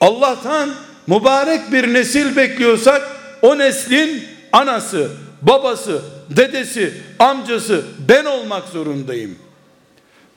Allah'tan 0.00 0.70
mübarek 1.06 1.72
bir 1.72 1.94
nesil 1.94 2.36
bekliyorsak 2.36 3.02
o 3.42 3.58
neslin 3.58 4.24
anası, 4.52 5.10
babası, 5.42 6.02
dedesi, 6.30 6.94
amcası 7.18 7.84
ben 8.08 8.24
olmak 8.24 8.68
zorundayım. 8.68 9.38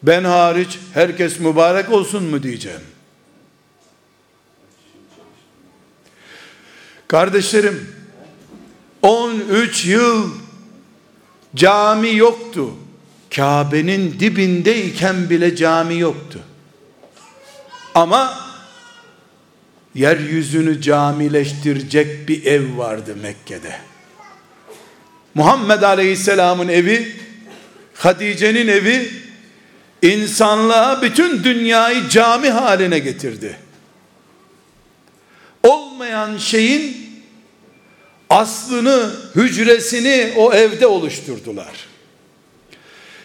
Ben 0.04 0.24
hariç 0.24 0.80
herkes 0.94 1.40
mübarek 1.40 1.92
olsun 1.92 2.24
mu 2.24 2.44
diyeceğim. 2.44 2.82
Kardeşlerim 7.08 7.96
13 9.02 9.86
yıl 9.86 10.32
cami 11.56 12.16
yoktu. 12.16 12.74
Kabe'nin 13.36 14.20
dibindeyken 14.20 15.30
bile 15.30 15.56
cami 15.56 16.00
yoktu. 16.00 16.40
Ama 17.96 18.40
yeryüzünü 19.96 20.82
camileştirecek 20.82 22.28
bir 22.30 22.46
ev 22.46 22.78
vardı 22.78 23.16
Mekke'de. 23.22 23.93
Muhammed 25.36 25.82
Aleyhisselam'ın 25.82 26.68
evi, 26.68 27.16
Hatice'nin 27.94 28.68
evi, 28.68 29.12
insanlığa 30.02 31.02
bütün 31.02 31.44
dünyayı 31.44 32.10
cami 32.10 32.50
haline 32.50 33.00
getirdi. 33.00 33.58
Olmayan 35.64 36.38
şeyin 36.38 36.98
aslını, 38.30 39.12
hücresini 39.36 40.34
o 40.38 40.54
evde 40.54 40.88
oluşturdular. 40.88 41.88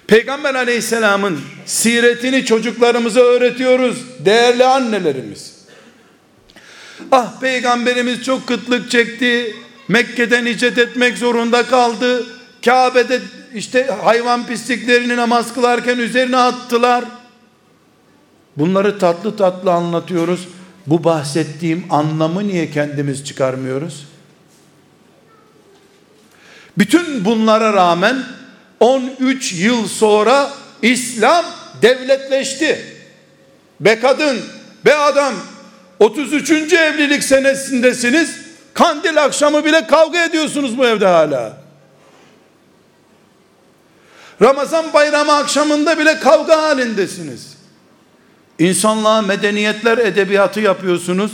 Peygamber 0.07 0.55
aleyhisselamın 0.55 1.41
siretini 1.67 2.45
çocuklarımıza 2.45 3.21
öğretiyoruz 3.21 3.99
değerli 4.19 4.65
annelerimiz. 4.65 5.55
Ah 7.13 7.41
peygamberimiz 7.41 8.25
çok 8.25 8.47
kıtlık 8.47 8.91
çekti. 8.91 9.57
Mekke'den 9.89 10.47
icet 10.47 10.79
etmek 10.79 11.19
zorunda 11.19 11.67
kaldı. 11.67 12.27
Kabe'de 12.65 13.21
işte 13.55 13.91
hayvan 14.03 14.47
pisliklerini 14.47 15.17
namaz 15.17 15.55
kılarken 15.55 15.99
üzerine 15.99 16.37
attılar. 16.37 17.05
Bunları 18.57 18.99
tatlı 18.99 19.37
tatlı 19.37 19.73
anlatıyoruz. 19.73 20.49
Bu 20.87 21.05
bahsettiğim 21.05 21.85
anlamı 21.91 22.49
niye 22.49 22.71
kendimiz 22.71 23.25
çıkarmıyoruz? 23.25 24.07
Bütün 26.79 27.25
bunlara 27.25 27.73
rağmen 27.73 28.25
13 28.81 29.53
yıl 29.53 29.89
sonra 29.89 30.51
İslam 30.83 31.45
devletleşti. 31.83 32.85
Be 33.81 34.01
kadın, 34.01 34.41
be 34.85 34.95
adam 34.95 35.35
33. 35.99 36.51
evlilik 36.73 37.25
senesindesiniz. 37.25 38.48
Kandil 38.79 39.25
akşamı 39.25 39.65
bile 39.65 39.87
kavga 39.87 40.25
ediyorsunuz 40.25 40.79
bu 40.79 40.87
evde 40.87 41.07
hala. 41.07 41.57
Ramazan 44.43 44.93
bayramı 44.93 45.33
akşamında 45.33 45.99
bile 45.99 46.21
kavga 46.21 46.63
halindesiniz. 46.63 47.57
İnsanlığa 48.59 49.23
medeniyetler 49.23 49.99
edebiyatı 49.99 50.61
yapıyorsunuz. 50.61 51.33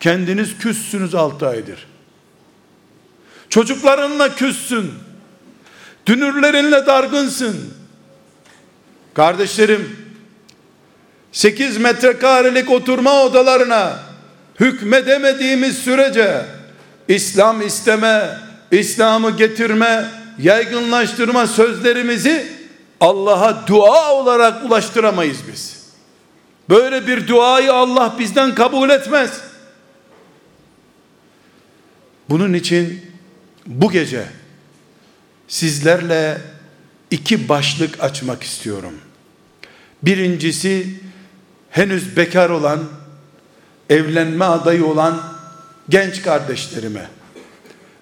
Kendiniz 0.00 0.58
küssünüz 0.58 1.14
6 1.14 1.48
aydır. 1.48 1.86
Çocuklarınla 3.48 4.34
küssün. 4.34 4.92
Dünürlerinle 6.06 6.86
dargınsın. 6.86 7.74
Kardeşlerim, 9.14 9.96
8 11.32 11.76
metrekarelik 11.76 12.70
oturma 12.70 13.22
odalarına 13.22 13.98
hükmedemediğimiz 14.60 15.78
sürece 15.78 16.59
İslam 17.10 17.62
isteme, 17.62 18.38
İslam'ı 18.70 19.36
getirme, 19.36 20.10
yaygınlaştırma 20.38 21.46
sözlerimizi 21.46 22.52
Allah'a 23.00 23.66
dua 23.66 24.14
olarak 24.14 24.64
ulaştıramayız 24.64 25.38
biz. 25.52 25.80
Böyle 26.68 27.06
bir 27.06 27.28
duayı 27.28 27.72
Allah 27.72 28.16
bizden 28.18 28.54
kabul 28.54 28.90
etmez. 28.90 29.40
Bunun 32.28 32.52
için 32.52 33.06
bu 33.66 33.90
gece 33.90 34.24
sizlerle 35.48 36.38
iki 37.10 37.48
başlık 37.48 38.00
açmak 38.00 38.42
istiyorum. 38.42 38.94
Birincisi 40.02 41.00
henüz 41.70 42.16
bekar 42.16 42.50
olan, 42.50 42.80
evlenme 43.88 44.44
adayı 44.44 44.86
olan 44.86 45.39
genç 45.90 46.22
kardeşlerime, 46.22 47.06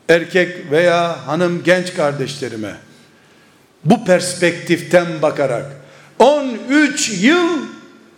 erkek 0.09 0.71
veya 0.71 1.27
hanım 1.27 1.63
genç 1.65 1.95
kardeşlerime 1.95 2.75
bu 3.85 4.05
perspektiften 4.05 5.23
bakarak 5.23 5.67
13 6.19 7.11
yıl 7.23 7.49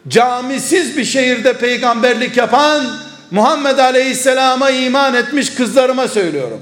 camisiz 0.09 0.97
bir 0.97 1.05
şehirde 1.05 1.59
peygamberlik 1.59 2.37
yapan 2.37 2.87
Muhammed 3.31 3.79
Aleyhisselam'a 3.79 4.71
iman 4.71 5.15
etmiş 5.15 5.55
kızlarıma 5.55 6.09
söylüyorum. 6.09 6.61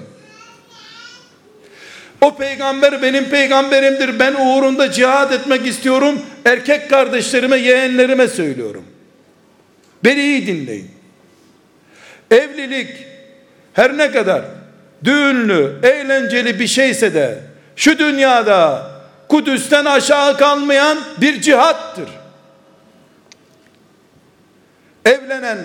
O 2.21 2.37
peygamber 2.37 3.03
benim 3.03 3.25
peygamberimdir. 3.25 4.19
Ben 4.19 4.35
uğrunda 4.35 4.93
cihad 4.93 5.33
etmek 5.33 5.67
istiyorum. 5.67 6.23
Erkek 6.45 6.91
kardeşlerime, 6.91 7.57
yeğenlerime 7.57 8.29
söylüyorum. 8.29 8.85
Beni 10.05 10.21
iyi 10.21 10.47
dinleyin. 10.47 10.98
Evlilik 12.31 12.89
her 13.73 13.99
ne 13.99 14.11
kadar 14.11 14.43
düğünlü, 15.05 15.73
eğlenceli 15.83 16.61
bir 16.61 16.67
şeyse 16.67 17.15
de 17.15 17.39
şu 17.77 17.99
dünyada 17.99 18.91
Kudüs'ten 19.29 19.85
aşağı 19.85 20.37
kalmayan 20.37 20.99
bir 21.21 21.41
cihattır. 21.41 22.09
Evlenen 25.05 25.59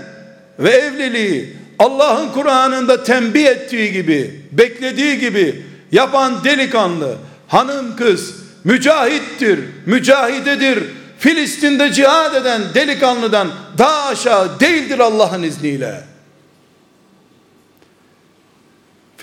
ve 0.60 0.70
evliliği 0.70 1.58
Allah'ın 1.80 2.30
Kur'an'ında 2.30 3.04
tembih 3.04 3.46
ettiği 3.46 3.92
gibi, 3.92 4.42
beklediği 4.52 5.20
gibi 5.20 5.66
yapan 5.92 6.44
delikanlı, 6.44 7.16
hanım 7.48 7.96
kız, 7.96 8.36
mücahittir, 8.64 9.60
mücahidedir, 9.86 10.84
Filistin'de 11.20 11.94
cihad 11.94 12.36
eden 12.36 12.62
delikanlıdan 12.76 13.48
daha 13.78 14.08
aşağı 14.08 14.60
değildir 14.60 15.00
Allah'ın 15.00 15.44
izniyle. 15.44 16.13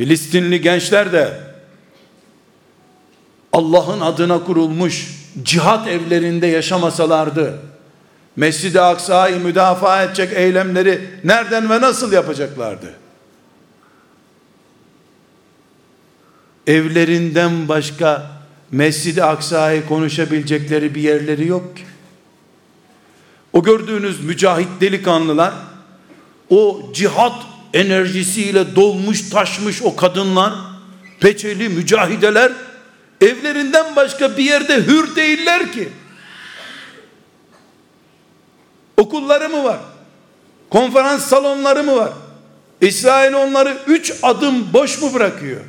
Filistinli 0.00 0.60
gençler 0.60 1.12
de 1.12 1.40
Allah'ın 3.52 4.00
adına 4.00 4.44
kurulmuş 4.44 5.08
cihat 5.42 5.88
evlerinde 5.88 6.46
yaşamasalardı, 6.46 7.58
Mescid-i 8.36 8.80
Aksa'yı 8.80 9.40
müdafaa 9.40 10.02
edecek 10.02 10.32
eylemleri 10.32 11.00
nereden 11.24 11.70
ve 11.70 11.80
nasıl 11.80 12.12
yapacaklardı? 12.12 12.94
evlerinden 16.66 17.68
başka 17.68 18.30
Mescid-i 18.70 19.24
Aksa'yı 19.24 19.86
konuşabilecekleri 19.86 20.94
bir 20.94 21.02
yerleri 21.02 21.46
yok 21.46 21.76
ki. 21.76 21.82
O 23.52 23.62
gördüğünüz 23.62 24.24
mücahit 24.24 24.68
delikanlılar 24.80 25.54
o 26.50 26.82
cihat 26.94 27.49
enerjisiyle 27.74 28.76
dolmuş 28.76 29.30
taşmış 29.30 29.83
o 29.83 29.96
kadınlar 29.96 30.52
peçeli 31.20 31.68
mücahideler 31.68 32.52
evlerinden 33.20 33.96
başka 33.96 34.37
bir 34.37 34.44
yerde 34.44 34.76
hür 34.76 35.16
değiller 35.16 35.72
ki. 35.72 35.88
Okulları 38.96 39.48
mı 39.48 39.64
var? 39.64 39.78
Konferans 40.70 41.24
salonları 41.24 41.83
mı 41.83 41.96
var? 41.96 42.12
İsrail 42.80 43.33
onları 43.33 43.76
üç 43.87 44.12
adım 44.22 44.72
boş 44.72 45.02
mu 45.02 45.14
bırakıyor? 45.14 45.61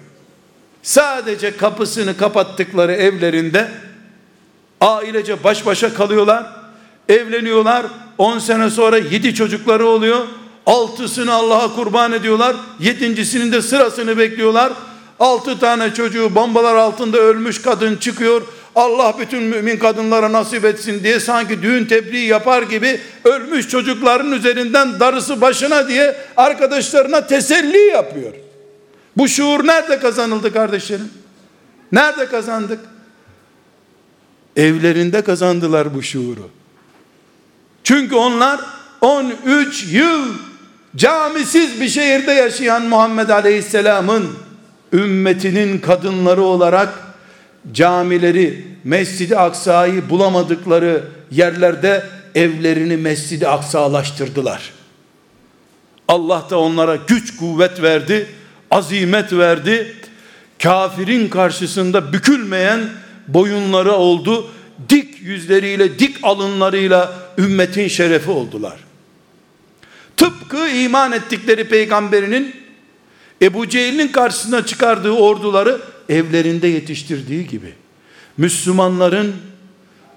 Sadece 0.84 1.58
kapısını 1.58 2.18
kapattıkları 2.18 2.92
evlerinde 2.92 3.72
ailece 4.82 5.44
baş 5.44 5.66
başa 5.66 5.94
kalıyorlar. 5.94 6.46
Evleniyorlar. 7.10 7.86
10 8.18 8.40
sene 8.40 8.70
sonra 8.70 8.98
7 8.98 9.36
çocukları 9.36 9.86
oluyor. 9.86 10.28
Altısını 10.66 11.34
Allah'a 11.34 11.76
kurban 11.76 12.12
ediyorlar. 12.12 12.56
Yedincisinin 12.80 13.52
de 13.52 13.62
sırasını 13.62 14.18
bekliyorlar. 14.18 14.74
Altı 15.20 15.60
tane 15.60 15.94
çocuğu 15.94 16.36
bombalar 16.36 16.76
altında 16.76 17.18
ölmüş 17.18 17.62
kadın 17.62 17.96
çıkıyor. 17.96 18.42
Allah 18.76 19.16
bütün 19.20 19.44
mümin 19.44 19.78
kadınlara 19.78 20.32
nasip 20.32 20.66
etsin 20.66 21.04
diye 21.04 21.20
sanki 21.20 21.62
düğün 21.62 21.86
tebriği 21.86 22.28
yapar 22.28 22.64
gibi 22.64 23.02
ölmüş 23.24 23.68
çocukların 23.70 24.32
üzerinden 24.32 25.00
darısı 25.00 25.42
başına 25.42 25.88
diye 25.88 26.16
arkadaşlarına 26.38 27.28
teselli 27.28 27.78
yapıyor. 27.78 28.34
Bu 29.18 29.28
şuur 29.28 29.68
nerede 29.68 30.00
kazanıldı 30.00 30.54
kardeşlerim? 30.54 31.10
Nerede 31.92 32.26
kazandık? 32.26 32.80
Evlerinde 34.56 35.22
kazandılar 35.22 35.96
bu 35.96 36.04
şuuru. 36.04 36.50
Çünkü 37.84 38.16
onlar 38.16 38.60
13 39.02 39.86
yıl 39.92 40.28
camisiz 40.96 41.82
bir 41.82 41.90
şehirde 41.90 42.32
yaşayan 42.32 42.86
Muhammed 42.86 43.30
Aleyhisselam'ın 43.30 44.30
ümmetinin 44.94 45.80
kadınları 45.80 46.42
olarak 46.42 46.90
camileri, 47.72 48.68
Mescid-i 48.84 49.38
Aksa'yı 49.38 50.10
bulamadıkları 50.10 51.04
yerlerde 51.32 52.04
evlerini 52.36 52.98
Mescid-i 52.98 53.48
Aksa'laştırdılar. 53.48 54.72
Allah 56.08 56.48
da 56.50 56.60
onlara 56.60 56.96
güç 56.96 57.38
kuvvet 57.38 57.82
verdi 57.82 58.28
azimet 58.72 59.34
verdi. 59.34 59.96
Kafirin 60.64 61.28
karşısında 61.28 62.14
bükülmeyen 62.14 62.80
boyunları 63.28 63.92
oldu. 63.92 64.52
Dik 64.90 65.22
yüzleriyle, 65.22 66.00
dik 66.00 66.18
alınlarıyla 66.24 67.14
ümmetin 67.38 67.88
şerefi 67.88 68.30
oldular. 68.30 68.91
Tıpkı 70.22 70.70
iman 70.70 71.12
ettikleri 71.12 71.70
peygamberinin 71.70 72.56
Ebu 73.42 73.70
Cehil'in 73.70 74.08
karşısına 74.08 74.66
çıkardığı 74.66 75.12
orduları 75.12 75.82
evlerinde 76.10 76.68
yetiştirdiği 76.68 77.48
gibi. 77.48 77.74
Müslümanların 78.38 79.36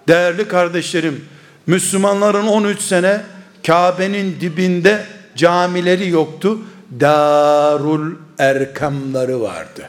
değerli 0.08 0.48
kardeşlerim, 0.48 1.24
Müslümanların 1.66 2.46
13 2.46 2.80
sene 2.80 3.20
Kabe'nin 3.66 4.40
dibinde 4.40 5.06
camileri 5.36 6.08
yoktu. 6.08 6.58
Darul 7.00 8.14
Erkamları 8.38 9.40
vardı. 9.40 9.88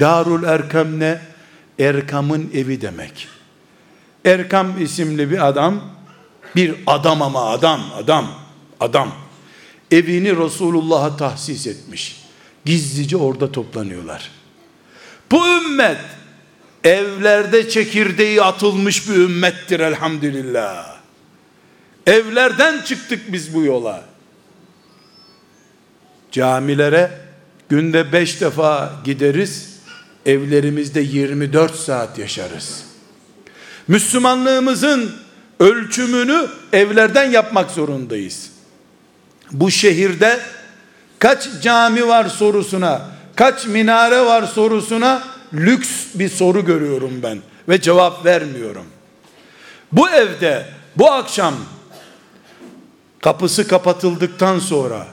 Darul 0.00 0.44
Erkam 0.44 1.00
ne? 1.00 1.20
Erkam'ın 1.78 2.50
evi 2.54 2.80
demek. 2.80 3.28
Erkam 4.24 4.82
isimli 4.82 5.30
bir 5.30 5.48
adam, 5.48 5.80
bir 6.56 6.74
adam 6.86 7.22
ama 7.22 7.50
adam, 7.50 7.80
adam, 7.98 8.26
adam. 8.80 9.25
Evini 9.90 10.36
Resulullah'a 10.36 11.16
tahsis 11.16 11.66
etmiş. 11.66 12.22
Gizlice 12.64 13.16
orada 13.16 13.52
toplanıyorlar. 13.52 14.30
Bu 15.30 15.46
ümmet 15.46 15.98
evlerde 16.84 17.68
çekirdeği 17.68 18.42
atılmış 18.42 19.08
bir 19.08 19.14
ümmettir 19.14 19.80
elhamdülillah. 19.80 20.96
Evlerden 22.06 22.82
çıktık 22.82 23.32
biz 23.32 23.54
bu 23.54 23.62
yola. 23.62 24.04
Camilere 26.32 27.10
günde 27.68 28.12
beş 28.12 28.40
defa 28.40 28.92
gideriz. 29.04 29.76
Evlerimizde 30.26 31.00
24 31.00 31.74
saat 31.74 32.18
yaşarız. 32.18 32.84
Müslümanlığımızın 33.88 35.12
ölçümünü 35.60 36.46
evlerden 36.72 37.30
yapmak 37.30 37.70
zorundayız. 37.70 38.55
Bu 39.52 39.70
şehirde 39.70 40.40
kaç 41.18 41.48
cami 41.62 42.08
var 42.08 42.28
sorusuna, 42.28 43.02
kaç 43.36 43.66
minare 43.66 44.20
var 44.20 44.42
sorusuna 44.42 45.22
lüks 45.54 45.90
bir 46.14 46.28
soru 46.28 46.64
görüyorum 46.64 47.20
ben 47.22 47.38
ve 47.68 47.80
cevap 47.80 48.24
vermiyorum. 48.24 48.86
Bu 49.92 50.08
evde 50.08 50.66
bu 50.96 51.10
akşam 51.10 51.54
kapısı 53.20 53.68
kapatıldıktan 53.68 54.58
sonra 54.58 55.06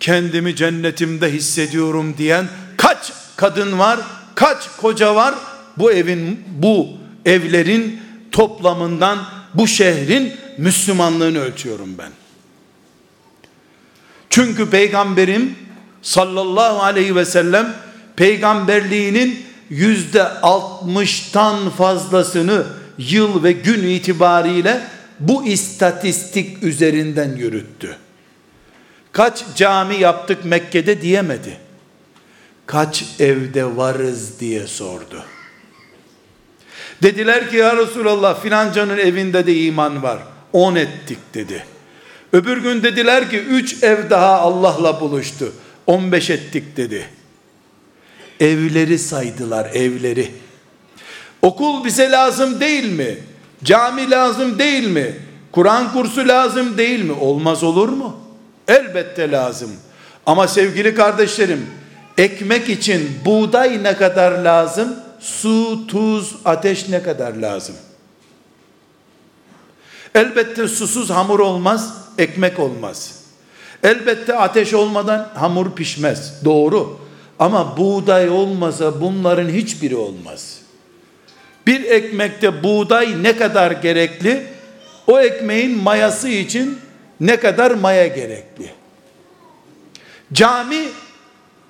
kendimi 0.00 0.56
cennetimde 0.56 1.32
hissediyorum 1.32 2.14
diyen 2.18 2.48
kaç 2.76 3.12
kadın 3.36 3.78
var, 3.78 4.00
kaç 4.34 4.68
koca 4.76 5.14
var 5.14 5.34
bu 5.76 5.92
evin 5.92 6.44
bu 6.48 6.88
evlerin 7.24 8.00
toplamından 8.32 9.18
bu 9.54 9.66
şehrin 9.66 10.32
Müslümanlığını 10.58 11.38
ölçüyorum 11.38 11.98
ben. 11.98 12.10
Çünkü 14.30 14.70
peygamberim 14.70 15.54
sallallahu 16.02 16.82
aleyhi 16.82 17.16
ve 17.16 17.24
sellem 17.24 17.74
peygamberliğinin 18.16 19.44
yüzde 19.70 20.28
altmıştan 20.28 21.70
fazlasını 21.70 22.66
yıl 22.98 23.42
ve 23.42 23.52
gün 23.52 23.82
itibariyle 23.82 24.80
bu 25.20 25.46
istatistik 25.46 26.62
üzerinden 26.62 27.36
yürüttü. 27.36 27.96
Kaç 29.12 29.44
cami 29.56 29.96
yaptık 29.96 30.44
Mekke'de 30.44 31.02
diyemedi. 31.02 31.56
Kaç 32.66 33.04
evde 33.18 33.76
varız 33.76 34.40
diye 34.40 34.66
sordu. 34.66 35.24
Dediler 37.02 37.50
ki 37.50 37.56
ya 37.56 37.76
Resulallah 37.76 38.42
filancanın 38.42 38.98
evinde 38.98 39.46
de 39.46 39.56
iman 39.56 40.02
var. 40.02 40.18
On 40.52 40.74
ettik 40.74 41.18
dedi. 41.34 41.64
Öbür 42.32 42.56
gün 42.56 42.82
dediler 42.82 43.30
ki 43.30 43.38
üç 43.38 43.82
ev 43.82 44.10
daha 44.10 44.40
Allah'la 44.40 45.00
buluştu. 45.00 45.52
On 45.86 46.12
beş 46.12 46.30
ettik 46.30 46.76
dedi. 46.76 47.08
Evleri 48.40 48.98
saydılar 48.98 49.70
evleri. 49.74 50.30
Okul 51.42 51.84
bize 51.84 52.10
lazım 52.10 52.60
değil 52.60 52.92
mi? 52.92 53.18
Cami 53.64 54.10
lazım 54.10 54.58
değil 54.58 54.88
mi? 54.88 55.16
Kur'an 55.52 55.92
kursu 55.92 56.28
lazım 56.28 56.78
değil 56.78 57.04
mi? 57.04 57.12
Olmaz 57.12 57.62
olur 57.62 57.88
mu? 57.88 58.20
Elbette 58.68 59.30
lazım. 59.30 59.70
Ama 60.26 60.48
sevgili 60.48 60.94
kardeşlerim, 60.94 61.66
ekmek 62.18 62.68
için 62.68 63.10
buğday 63.24 63.82
ne 63.82 63.96
kadar 63.96 64.32
lazım? 64.32 64.96
Su, 65.20 65.86
tuz, 65.86 66.34
ateş 66.44 66.88
ne 66.88 67.02
kadar 67.02 67.34
lazım? 67.34 67.74
Elbette 70.14 70.68
susuz 70.68 71.10
hamur 71.10 71.40
olmaz, 71.40 71.94
ekmek 72.18 72.58
olmaz. 72.58 73.14
Elbette 73.82 74.36
ateş 74.36 74.74
olmadan 74.74 75.30
hamur 75.34 75.74
pişmez. 75.74 76.44
Doğru. 76.44 76.98
Ama 77.38 77.76
buğday 77.76 78.28
olmasa 78.28 79.00
bunların 79.00 79.48
hiçbiri 79.48 79.96
olmaz. 79.96 80.58
Bir 81.66 81.84
ekmekte 81.84 82.62
buğday 82.62 83.22
ne 83.22 83.36
kadar 83.36 83.70
gerekli? 83.70 84.46
O 85.06 85.20
ekmeğin 85.20 85.82
mayası 85.82 86.28
için 86.28 86.78
ne 87.20 87.36
kadar 87.36 87.70
maya 87.70 88.06
gerekli? 88.06 88.70
Cami 90.32 90.88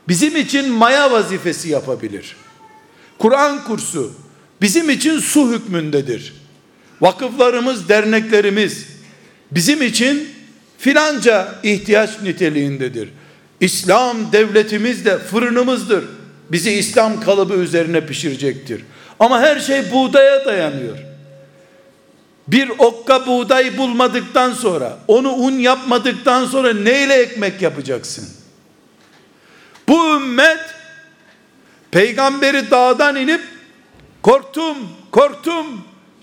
bizim 0.09 0.37
için 0.37 0.73
maya 0.73 1.11
vazifesi 1.11 1.69
yapabilir. 1.69 2.37
Kur'an 3.19 3.65
kursu 3.65 4.13
bizim 4.61 4.91
için 4.91 5.19
su 5.19 5.53
hükmündedir. 5.53 6.35
Vakıflarımız, 7.01 7.89
derneklerimiz 7.89 8.87
bizim 9.51 9.83
için 9.83 10.29
filanca 10.79 11.55
ihtiyaç 11.63 12.11
niteliğindedir. 12.23 13.09
İslam 13.61 14.33
devletimiz 14.33 15.05
de 15.05 15.19
fırınımızdır. 15.19 16.05
Bizi 16.51 16.73
İslam 16.73 17.21
kalıbı 17.21 17.55
üzerine 17.55 18.07
pişirecektir. 18.07 18.85
Ama 19.21 19.41
her 19.41 19.61
şey 19.61 19.93
buğdaya 19.93 20.45
dayanıyor. 20.45 20.99
Bir 22.49 22.69
okka 22.79 23.27
buğday 23.27 23.79
bulmadıktan 23.79 24.53
sonra, 24.53 24.99
onu 25.09 25.33
un 25.33 25.59
yapmadıktan 25.59 26.47
sonra 26.47 26.75
neyle 26.75 27.15
ekmek 27.15 27.63
yapacaksın? 27.63 28.29
Bu 29.89 30.17
ümmet 30.17 30.61
peygamberi 31.91 32.71
dağdan 32.71 33.17
inip 33.17 33.41
korktum, 34.23 34.77
korktum, 35.11 35.67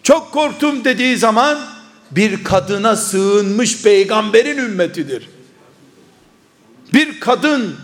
çok 0.03 0.31
korktum 0.31 0.85
dediği 0.85 1.17
zaman 1.17 1.74
bir 2.15 2.43
kadına 2.43 2.95
sığınmış 2.95 3.83
peygamberin 3.83 4.57
ümmetidir. 4.57 5.29
Bir 6.93 7.19
kadın 7.19 7.75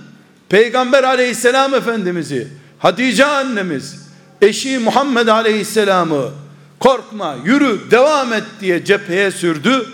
peygamber 0.49 1.03
aleyhisselam 1.03 1.73
efendimizi 1.73 2.47
Hatice 2.79 3.25
annemiz 3.25 3.95
eşi 4.41 4.79
Muhammed 4.79 5.27
aleyhisselamı 5.27 6.31
korkma 6.79 7.37
yürü 7.45 7.91
devam 7.91 8.33
et 8.33 8.43
diye 8.61 8.85
cepheye 8.85 9.31
sürdü. 9.31 9.85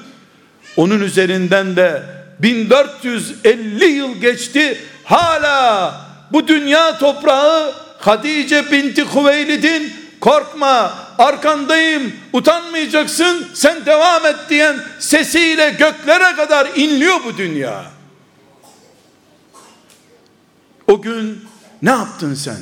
Onun 0.76 1.02
üzerinden 1.02 1.76
de 1.76 2.04
1450 2.40 3.86
yıl 3.86 4.16
geçti. 4.16 4.78
Hala 5.04 6.02
bu 6.32 6.48
dünya 6.48 6.98
toprağı 6.98 7.74
Hatice 8.00 8.72
binti 8.72 9.06
Hüveylid'in 9.16 9.94
korkma 10.22 11.07
arkandayım 11.18 12.12
utanmayacaksın 12.34 13.48
sen 13.54 13.86
devam 13.86 14.26
et 14.26 14.36
diyen 14.50 14.80
sesiyle 15.00 15.70
göklere 15.70 16.36
kadar 16.36 16.68
inliyor 16.76 17.16
bu 17.26 17.38
dünya. 17.38 17.86
O 20.88 21.02
gün 21.02 21.46
ne 21.82 21.90
yaptın 21.90 22.34
sen? 22.34 22.58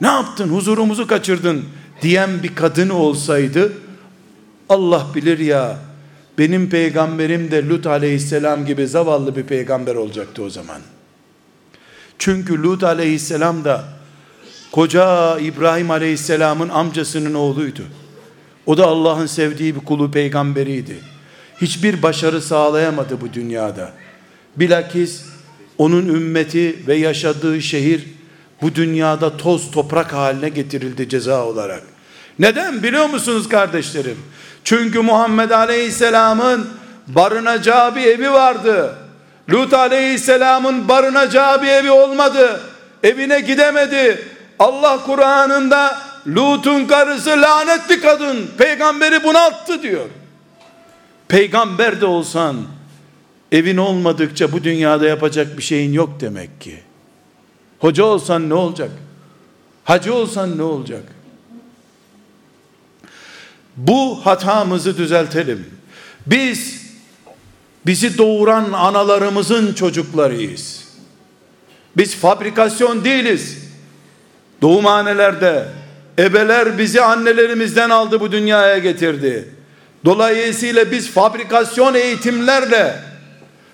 Ne 0.00 0.06
yaptın? 0.06 0.48
Huzurumuzu 0.48 1.06
kaçırdın 1.06 1.64
diyen 2.02 2.42
bir 2.42 2.54
kadın 2.54 2.88
olsaydı 2.88 3.72
Allah 4.68 5.06
bilir 5.14 5.38
ya 5.38 5.78
benim 6.38 6.70
peygamberim 6.70 7.50
de 7.50 7.68
Lut 7.68 7.86
aleyhisselam 7.86 8.66
gibi 8.66 8.86
zavallı 8.86 9.36
bir 9.36 9.42
peygamber 9.42 9.94
olacaktı 9.94 10.42
o 10.42 10.50
zaman. 10.50 10.80
Çünkü 12.18 12.62
Lut 12.62 12.84
aleyhisselam 12.84 13.64
da 13.64 13.84
koca 14.72 15.38
İbrahim 15.38 15.90
aleyhisselamın 15.90 16.68
amcasının 16.68 17.34
oğluydu. 17.34 17.82
O 18.66 18.78
da 18.78 18.86
Allah'ın 18.86 19.26
sevdiği 19.26 19.74
bir 19.74 19.80
kulu 19.80 20.10
peygamberiydi. 20.10 20.98
Hiçbir 21.60 22.02
başarı 22.02 22.42
sağlayamadı 22.42 23.20
bu 23.20 23.32
dünyada. 23.32 23.92
Bilakis 24.56 25.24
onun 25.78 26.06
ümmeti 26.06 26.86
ve 26.86 26.94
yaşadığı 26.94 27.62
şehir 27.62 28.04
bu 28.62 28.74
dünyada 28.74 29.36
toz 29.36 29.70
toprak 29.70 30.12
haline 30.12 30.48
getirildi 30.48 31.08
ceza 31.08 31.44
olarak. 31.44 31.82
Neden 32.38 32.82
biliyor 32.82 33.06
musunuz 33.06 33.48
kardeşlerim? 33.48 34.18
Çünkü 34.64 35.00
Muhammed 35.00 35.50
Aleyhisselam'ın 35.50 36.68
barınacağı 37.06 37.96
bir 37.96 38.02
evi 38.02 38.32
vardı. 38.32 38.94
Lut 39.50 39.74
Aleyhisselam'ın 39.74 40.88
barınacağı 40.88 41.62
bir 41.62 41.68
evi 41.68 41.90
olmadı. 41.90 42.60
Evine 43.02 43.40
gidemedi. 43.40 44.31
Allah 44.62 45.04
Kur'an'ında 45.06 46.02
Lut'un 46.26 46.86
karısı 46.86 47.30
lanetli 47.30 48.00
kadın 48.00 48.50
peygamberi 48.58 49.24
bunalttı 49.24 49.82
diyor. 49.82 50.06
Peygamber 51.28 52.00
de 52.00 52.06
olsan 52.06 52.56
Evin 53.52 53.76
olmadıkça 53.76 54.52
bu 54.52 54.64
dünyada 54.64 55.06
yapacak 55.06 55.58
bir 55.58 55.62
şeyin 55.62 55.92
yok 55.92 56.20
demek 56.20 56.60
ki. 56.60 56.80
Hoca 57.78 58.04
olsan 58.04 58.48
ne 58.48 58.54
olacak? 58.54 58.90
Hacı 59.84 60.14
olsan 60.14 60.58
ne 60.58 60.62
olacak? 60.62 61.02
Bu 63.76 64.26
hatamızı 64.26 64.96
düzeltelim. 64.96 65.66
Biz 66.26 66.82
bizi 67.86 68.18
doğuran 68.18 68.72
analarımızın 68.72 69.74
çocuklarıyız. 69.74 70.84
Biz 71.96 72.16
fabrikasyon 72.16 73.04
değiliz. 73.04 73.61
Doğumhanelerde 74.62 75.64
ebeler 76.18 76.78
bizi 76.78 77.02
annelerimizden 77.02 77.90
aldı 77.90 78.20
bu 78.20 78.32
dünyaya 78.32 78.78
getirdi. 78.78 79.48
Dolayısıyla 80.04 80.90
biz 80.90 81.10
fabrikasyon 81.10 81.94
eğitimlerle, 81.94 82.94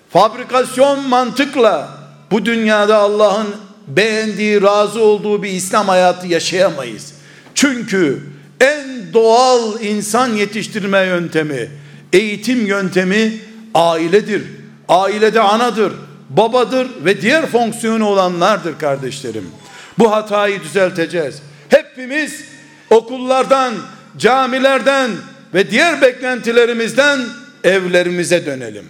fabrikasyon 0.09 1.09
mantıkla 1.09 1.89
bu 2.31 2.45
dünyada 2.45 2.97
Allah'ın 2.97 3.47
beğendiği, 3.87 4.61
razı 4.61 5.01
olduğu 5.01 5.43
bir 5.43 5.49
İslam 5.49 5.87
hayatı 5.87 6.27
yaşayamayız. 6.27 7.13
Çünkü 7.55 8.21
en 8.61 9.13
doğal 9.13 9.81
insan 9.81 10.27
yetiştirme 10.27 10.99
yöntemi, 10.99 11.71
eğitim 12.13 12.65
yöntemi 12.65 13.33
ailedir. 13.73 14.43
Ailede 14.87 15.41
anadır, 15.41 15.93
babadır 16.29 16.87
ve 17.05 17.21
diğer 17.21 17.45
fonksiyonu 17.45 18.05
olanlardır 18.05 18.79
kardeşlerim. 18.79 19.45
Bu 19.99 20.11
hatayı 20.11 20.63
düzelteceğiz. 20.63 21.41
Hepimiz 21.69 22.43
okullardan, 22.89 23.73
camilerden 24.17 25.11
ve 25.53 25.71
diğer 25.71 26.01
beklentilerimizden 26.01 27.19
evlerimize 27.63 28.45
dönelim. 28.45 28.85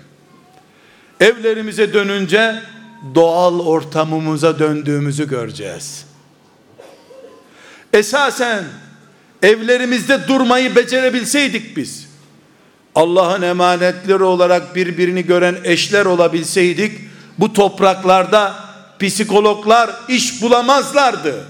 Evlerimize 1.20 1.94
dönünce 1.94 2.56
doğal 3.16 3.60
ortamımıza 3.60 4.60
döndüğümüzü 4.60 5.30
göreceğiz. 5.30 6.06
Esasen 7.94 8.64
evlerimizde 9.44 10.28
durmayı 10.28 10.76
becerebilseydik 10.76 11.78
biz, 11.78 12.10
Allah'ın 12.96 13.42
emanetleri 13.42 14.24
olarak 14.24 14.76
birbirini 14.76 15.26
gören 15.26 15.58
eşler 15.64 16.06
olabilseydik, 16.06 17.00
bu 17.38 17.54
topraklarda 17.54 18.69
psikologlar 19.00 19.90
iş 20.08 20.42
bulamazlardı. 20.42 21.46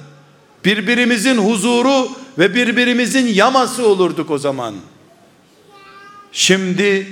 Birbirimizin 0.66 1.38
huzuru 1.38 2.10
ve 2.38 2.56
birbirimizin 2.56 3.28
yaması 3.28 3.88
olurduk 3.88 4.32
o 4.32 4.38
zaman. 4.38 4.76
Şimdi 6.32 7.08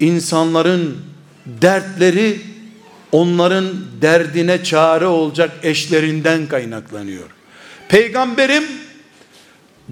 insanların 0.00 0.98
dertleri 1.46 2.40
onların 3.12 3.66
derdine 4.02 4.64
çare 4.64 5.06
olacak 5.06 5.50
eşlerinden 5.62 6.46
kaynaklanıyor. 6.46 7.30
Peygamberim 7.88 8.64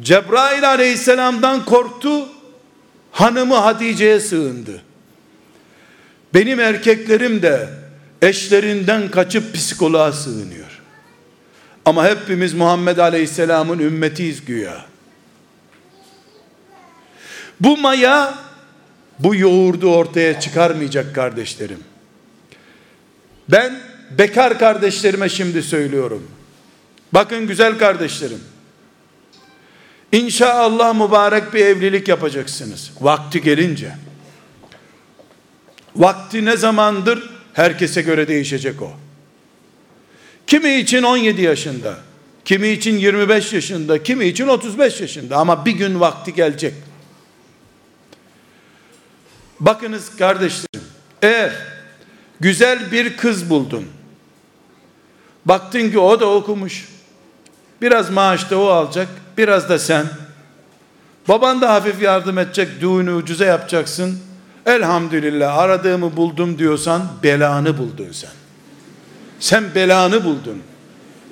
Cebrail 0.00 0.68
aleyhisselamdan 0.68 1.64
korktu, 1.64 2.28
hanımı 3.10 3.54
Hatice'ye 3.54 4.20
sığındı. 4.20 4.82
Benim 6.34 6.60
erkeklerim 6.60 7.42
de 7.42 7.68
eşlerinden 8.22 9.10
kaçıp 9.10 9.54
psikoloğa 9.54 10.12
sığınıyor. 10.12 10.80
Ama 11.84 12.04
hepimiz 12.04 12.54
Muhammed 12.54 12.98
Aleyhisselam'ın 12.98 13.78
ümmetiyiz 13.78 14.44
güya. 14.44 14.84
Bu 17.60 17.76
maya 17.76 18.34
bu 19.18 19.34
yoğurdu 19.34 19.94
ortaya 19.94 20.40
çıkarmayacak 20.40 21.14
kardeşlerim. 21.14 21.78
Ben 23.48 23.80
bekar 24.18 24.58
kardeşlerime 24.58 25.28
şimdi 25.28 25.62
söylüyorum. 25.62 26.30
Bakın 27.12 27.46
güzel 27.46 27.78
kardeşlerim. 27.78 28.40
İnşallah 30.12 30.94
mübarek 30.94 31.54
bir 31.54 31.66
evlilik 31.66 32.08
yapacaksınız. 32.08 32.90
Vakti 33.00 33.42
gelince. 33.42 33.92
Vakti 35.96 36.44
ne 36.44 36.56
zamandır? 36.56 37.41
Herkese 37.52 38.02
göre 38.02 38.28
değişecek 38.28 38.82
o. 38.82 38.92
Kimi 40.46 40.74
için 40.74 41.02
17 41.02 41.42
yaşında, 41.42 41.96
kimi 42.44 42.68
için 42.68 42.98
25 42.98 43.52
yaşında, 43.52 44.02
kimi 44.02 44.24
için 44.24 44.48
35 44.48 45.00
yaşında 45.00 45.36
ama 45.36 45.64
bir 45.66 45.72
gün 45.72 46.00
vakti 46.00 46.34
gelecek. 46.34 46.74
Bakınız 49.60 50.16
kardeşlerim, 50.16 50.86
eğer 51.22 51.52
güzel 52.40 52.92
bir 52.92 53.16
kız 53.16 53.50
buldun, 53.50 53.84
baktın 55.44 55.90
ki 55.90 55.98
o 55.98 56.20
da 56.20 56.26
okumuş, 56.26 56.88
biraz 57.82 58.10
maaş 58.10 58.50
da 58.50 58.58
o 58.58 58.66
alacak, 58.66 59.08
biraz 59.38 59.68
da 59.68 59.78
sen, 59.78 60.06
baban 61.28 61.60
da 61.60 61.74
hafif 61.74 62.02
yardım 62.02 62.38
edecek, 62.38 62.68
düğünü 62.80 63.12
ucuza 63.12 63.44
yapacaksın, 63.44 64.20
elhamdülillah 64.66 65.58
aradığımı 65.58 66.16
buldum 66.16 66.58
diyorsan, 66.58 67.08
belanı 67.22 67.78
buldun 67.78 68.12
sen. 68.12 68.30
Sen 69.40 69.74
belanı 69.74 70.24
buldun. 70.24 70.62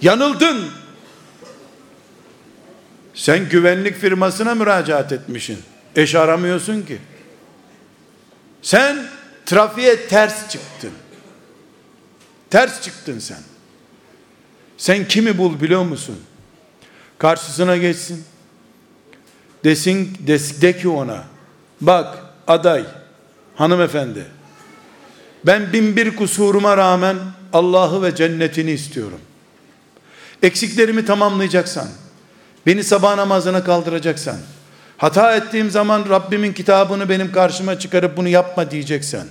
Yanıldın. 0.03 0.65
Sen 3.15 3.49
güvenlik 3.49 3.97
firmasına 3.97 4.55
müracaat 4.55 5.13
etmişsin. 5.13 5.59
Eş 5.97 6.15
aramıyorsun 6.15 6.83
ki. 6.83 6.99
Sen 8.63 9.07
trafiğe 9.47 10.09
ters 10.09 10.49
çıktın. 10.49 10.91
Ters 12.51 12.83
çıktın 12.83 13.19
sen. 13.19 13.39
Sen 14.77 15.09
kimi 15.09 15.39
bul 15.39 15.61
biliyor 15.61 15.83
musun? 15.83 16.19
Karşısına 17.19 17.77
geçsin. 17.77 18.25
Desin, 19.65 20.19
des, 20.27 20.63
de 20.63 20.79
ki 20.79 20.89
ona, 20.89 21.25
bak 21.81 22.19
aday, 22.47 22.85
hanımefendi, 23.61 24.25
ben 25.47 25.73
bin 25.73 25.97
bir 25.97 26.17
kusuruma 26.17 26.77
rağmen 26.77 27.17
Allah'ı 27.53 28.03
ve 28.03 28.15
cennetini 28.15 28.71
istiyorum. 28.71 29.21
Eksiklerimi 30.43 31.05
tamamlayacaksan, 31.05 31.89
beni 32.67 32.85
sabah 32.85 33.17
namazına 33.17 33.65
kaldıracaksan, 33.65 34.37
hata 34.97 35.37
ettiğim 35.37 35.71
zaman 35.71 36.05
Rabbimin 36.11 36.53
kitabını 36.53 37.09
benim 37.09 37.33
karşıma 37.33 37.79
çıkarıp 37.79 38.17
bunu 38.17 38.29
yapma 38.29 38.71
diyeceksen, 38.71 39.27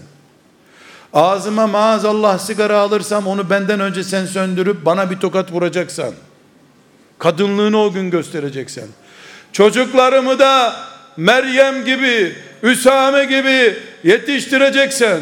ağzıma 1.13 1.67
maazallah 1.67 2.39
sigara 2.39 2.79
alırsam 2.79 3.27
onu 3.27 3.49
benden 3.49 3.79
önce 3.79 4.03
sen 4.03 4.25
söndürüp 4.25 4.85
bana 4.85 5.11
bir 5.11 5.19
tokat 5.19 5.51
vuracaksan, 5.51 6.13
kadınlığını 7.19 7.81
o 7.81 7.91
gün 7.91 8.09
göstereceksen, 8.09 8.87
çocuklarımı 9.51 10.39
da 10.39 10.75
Meryem 11.17 11.85
gibi, 11.85 12.35
Üsame 12.63 13.25
gibi 13.25 13.75
yetiştireceksen 14.03 15.19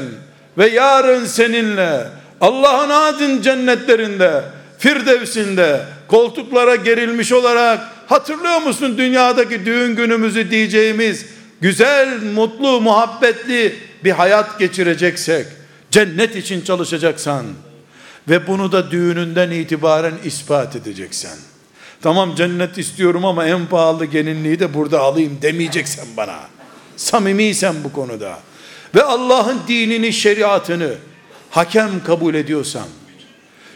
ve 0.58 0.68
yarın 0.70 1.26
seninle 1.26 2.08
Allah'ın 2.42 2.90
adın 2.90 3.42
cennetlerinde, 3.42 4.42
Firdevsinde 4.78 5.82
koltuklara 6.08 6.76
gerilmiş 6.76 7.32
olarak 7.32 7.80
hatırlıyor 8.08 8.62
musun 8.62 8.98
dünyadaki 8.98 9.66
düğün 9.66 9.96
günümüzü 9.96 10.52
diyeceğimiz 10.52 11.26
güzel, 11.62 12.24
mutlu, 12.24 12.82
muhabbetli 12.82 13.76
bir 14.04 14.12
hayat 14.12 14.60
geçireceksek, 14.60 15.46
cennet 15.92 16.36
için 16.36 16.62
çalışacaksan 16.62 17.46
ve 18.30 18.48
bunu 18.48 18.72
da 18.72 18.92
düğününden 18.92 19.52
itibaren 19.52 20.14
ispat 20.26 20.76
edeceksen. 20.76 21.38
Tamam 22.02 22.36
cennet 22.36 22.78
istiyorum 22.78 23.26
ama 23.26 23.46
en 23.46 23.66
pahalı 23.66 24.06
gelinliği 24.06 24.60
de 24.60 24.74
burada 24.74 25.00
alayım 25.00 25.40
demeyeceksen 25.42 26.06
bana. 26.18 26.40
Samimiysen 26.98 27.76
bu 27.84 27.94
konuda. 27.94 28.40
Ve 28.96 29.04
Allah'ın 29.04 29.60
dinini, 29.68 30.14
şeriatını 30.14 30.94
hakem 31.50 32.04
kabul 32.04 32.34
ediyorsan, 32.34 32.88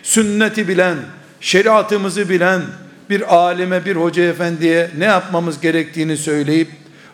sünneti 0.03 0.67
bilen, 0.67 0.97
şeriatımızı 1.41 2.29
bilen 2.29 2.61
bir 3.09 3.35
alime, 3.35 3.85
bir 3.85 3.95
hoca 3.95 4.23
efendiye 4.23 4.89
ne 4.97 5.05
yapmamız 5.05 5.61
gerektiğini 5.61 6.17
söyleyip, 6.17 6.69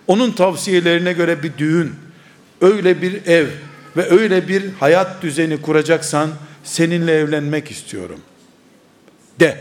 onun 0.07 0.31
tavsiyelerine 0.31 1.13
göre 1.13 1.43
bir 1.43 1.57
düğün, 1.57 1.95
öyle 2.61 3.01
bir 3.01 3.25
ev 3.25 3.47
ve 3.97 4.09
öyle 4.09 4.47
bir 4.47 4.63
hayat 4.79 5.21
düzeni 5.21 5.61
kuracaksan, 5.61 6.29
seninle 6.63 7.13
evlenmek 7.13 7.71
istiyorum. 7.71 8.19
De. 9.39 9.57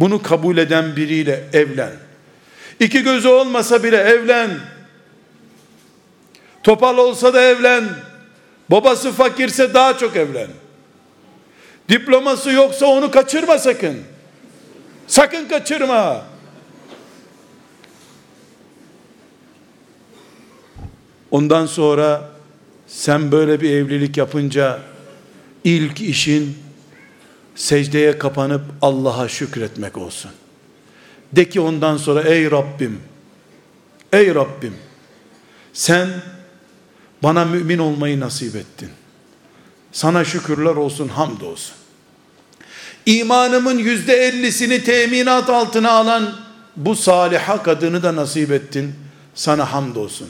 Bunu 0.00 0.22
kabul 0.22 0.56
eden 0.56 0.96
biriyle 0.96 1.44
evlen. 1.52 1.92
İki 2.80 3.02
gözü 3.02 3.28
olmasa 3.28 3.84
bile 3.84 3.96
evlen. 3.96 4.50
Topal 6.62 6.98
olsa 6.98 7.34
da 7.34 7.42
evlen. 7.42 7.84
Babası 8.70 9.12
fakirse 9.12 9.74
daha 9.74 9.98
çok 9.98 10.16
evlen. 10.16 10.48
Diploması 11.88 12.50
yoksa 12.50 12.86
onu 12.86 13.10
kaçırma 13.10 13.58
sakın. 13.58 13.98
Sakın 15.06 15.48
kaçırma. 15.48 16.22
Ondan 21.30 21.66
sonra 21.66 22.32
Sen 22.92 23.32
böyle 23.32 23.60
bir 23.60 23.70
evlilik 23.70 24.16
yapınca 24.16 24.80
ilk 25.64 26.00
işin 26.00 26.58
secdeye 27.54 28.18
kapanıp 28.18 28.62
Allah'a 28.82 29.28
şükretmek 29.28 29.98
olsun. 29.98 30.30
De 31.32 31.48
ki 31.48 31.60
ondan 31.60 31.96
sonra 31.96 32.22
ey 32.22 32.50
Rabbim, 32.50 33.00
ey 34.12 34.34
Rabbim 34.34 34.74
sen 35.72 36.08
bana 37.22 37.44
mümin 37.44 37.78
olmayı 37.78 38.20
nasip 38.20 38.56
ettin. 38.56 38.88
Sana 39.92 40.24
şükürler 40.24 40.74
olsun, 40.74 41.08
hamd 41.08 41.40
olsun. 41.40 41.74
İmanımın 43.06 43.78
yüzde 43.78 44.14
ellisini 44.14 44.84
teminat 44.84 45.50
altına 45.50 45.90
alan 45.90 46.34
bu 46.76 46.96
saliha 46.96 47.62
kadını 47.62 48.02
da 48.02 48.16
nasip 48.16 48.52
ettin. 48.52 48.94
Sana 49.34 49.72
hamd 49.72 49.96
olsun. 49.96 50.28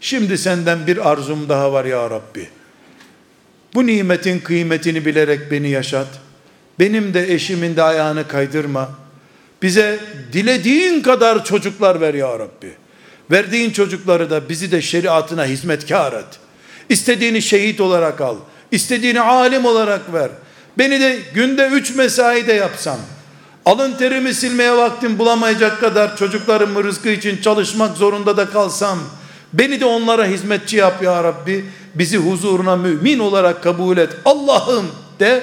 Şimdi 0.00 0.38
senden 0.38 0.86
bir 0.86 1.10
arzum 1.10 1.48
daha 1.48 1.72
var 1.72 1.84
ya 1.84 2.10
Rabbi. 2.10 2.48
Bu 3.74 3.86
nimetin 3.86 4.38
kıymetini 4.40 5.06
bilerek 5.06 5.50
beni 5.50 5.68
yaşat. 5.68 6.06
Benim 6.78 7.14
de 7.14 7.34
eşimin 7.34 7.76
de 7.76 7.82
ayağını 7.82 8.28
kaydırma. 8.28 8.90
Bize 9.62 10.00
dilediğin 10.32 11.02
kadar 11.02 11.44
çocuklar 11.44 12.00
ver 12.00 12.14
ya 12.14 12.38
Rabbi. 12.38 12.74
Verdiğin 13.30 13.70
çocukları 13.70 14.30
da 14.30 14.48
bizi 14.48 14.72
de 14.72 14.82
şeriatına 14.82 15.44
hizmetkar 15.44 16.12
et. 16.12 16.26
İstediğini 16.88 17.42
şehit 17.42 17.80
olarak 17.80 18.20
al. 18.20 18.36
İstediğini 18.70 19.20
alim 19.20 19.64
olarak 19.64 20.12
ver. 20.12 20.30
Beni 20.78 21.00
de 21.00 21.18
günde 21.34 21.66
üç 21.66 21.94
mesai 21.94 22.46
de 22.46 22.52
yapsam. 22.52 22.98
Alın 23.66 23.92
terimi 23.92 24.34
silmeye 24.34 24.76
vaktim 24.76 25.18
bulamayacak 25.18 25.80
kadar 25.80 26.16
çocuklarımın 26.16 26.84
rızkı 26.84 27.08
için 27.08 27.40
çalışmak 27.42 27.96
zorunda 27.96 28.36
da 28.36 28.50
kalsam. 28.50 28.98
Beni 29.52 29.80
de 29.80 29.84
onlara 29.84 30.26
hizmetçi 30.26 30.76
yap 30.76 31.02
ya 31.02 31.24
Rabbi. 31.24 31.64
Bizi 31.94 32.16
huzuruna 32.16 32.76
mümin 32.76 33.18
olarak 33.18 33.62
kabul 33.62 33.96
et. 33.96 34.10
Allah'ım 34.24 34.86
de. 35.20 35.42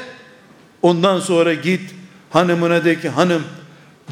Ondan 0.82 1.20
sonra 1.20 1.54
git 1.54 1.82
hanımına 2.30 2.86
de 2.86 3.00
ki 3.00 3.10
hanım 3.10 3.44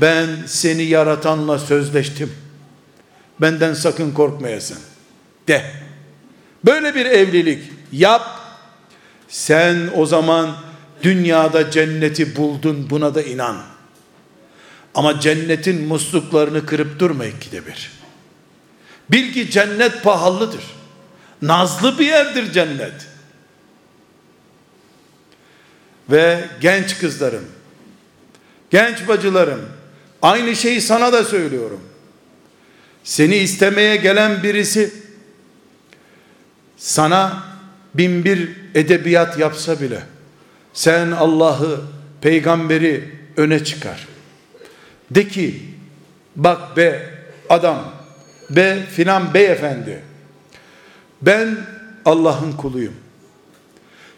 ben 0.02 0.28
seni 0.46 0.84
yaratanla 0.84 1.60
sözleştim. 1.60 2.45
Benden 3.42 3.74
sakın 3.74 4.12
korkmayasın. 4.12 4.78
De. 5.48 5.72
Böyle 6.66 6.96
bir 6.96 7.06
evlilik 7.06 7.64
yap. 7.92 8.40
Sen 9.28 9.90
o 9.96 10.06
zaman 10.06 10.56
dünyada 11.04 11.72
cenneti 11.72 12.36
buldun 12.36 12.90
buna 12.90 13.16
da 13.16 13.22
inan. 13.22 13.58
Ama 14.96 15.20
cennetin 15.20 15.88
musluklarını 15.88 16.66
kırıp 16.66 17.00
durma 17.00 17.26
ikide 17.26 17.68
bir. 17.68 17.92
Bil 19.12 19.34
ki 19.34 19.52
cennet 19.52 20.04
pahalıdır. 20.04 20.64
Nazlı 21.42 22.00
bir 22.00 22.06
yerdir 22.06 22.52
cennet. 22.52 23.08
Ve 26.10 26.50
genç 26.62 26.98
kızlarım, 26.98 27.46
genç 28.70 29.08
bacılarım, 29.08 29.70
aynı 30.22 30.56
şeyi 30.56 30.82
sana 30.82 31.14
da 31.14 31.24
söylüyorum. 31.24 31.82
Seni 33.06 33.36
istemeye 33.36 33.96
gelen 33.96 34.44
birisi 34.44 34.94
sana 36.78 37.44
bin 37.94 38.26
bir 38.26 38.50
edebiyat 38.76 39.40
yapsa 39.40 39.82
bile 39.82 40.00
sen 40.74 41.12
Allah'ı, 41.12 41.82
peygamberi 42.22 43.12
öne 43.38 43.64
çıkar. 43.64 44.08
De 45.12 45.28
ki 45.28 45.64
bak 46.36 46.78
be 46.78 47.10
adam, 47.50 47.94
be 48.50 48.86
filan 48.92 49.34
beyefendi 49.34 50.02
ben 51.22 51.58
Allah'ın 52.06 52.52
kuluyum. 52.52 52.94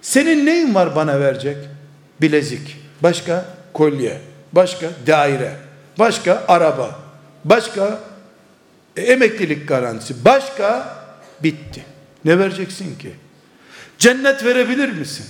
Senin 0.01 0.45
neyin 0.45 0.75
var 0.75 0.95
bana 0.95 1.19
verecek? 1.19 1.57
Bilezik, 2.21 2.77
başka 3.03 3.45
kolye, 3.73 4.21
başka 4.53 4.87
daire, 5.07 5.51
başka 5.99 6.45
araba, 6.47 6.99
başka 7.45 8.06
e, 8.97 9.01
emeklilik 9.01 9.67
garantisi, 9.67 10.25
başka 10.25 10.97
bitti. 11.43 11.85
Ne 12.25 12.39
vereceksin 12.39 12.97
ki? 12.97 13.11
Cennet 13.97 14.45
verebilir 14.45 14.89
misin? 14.89 15.25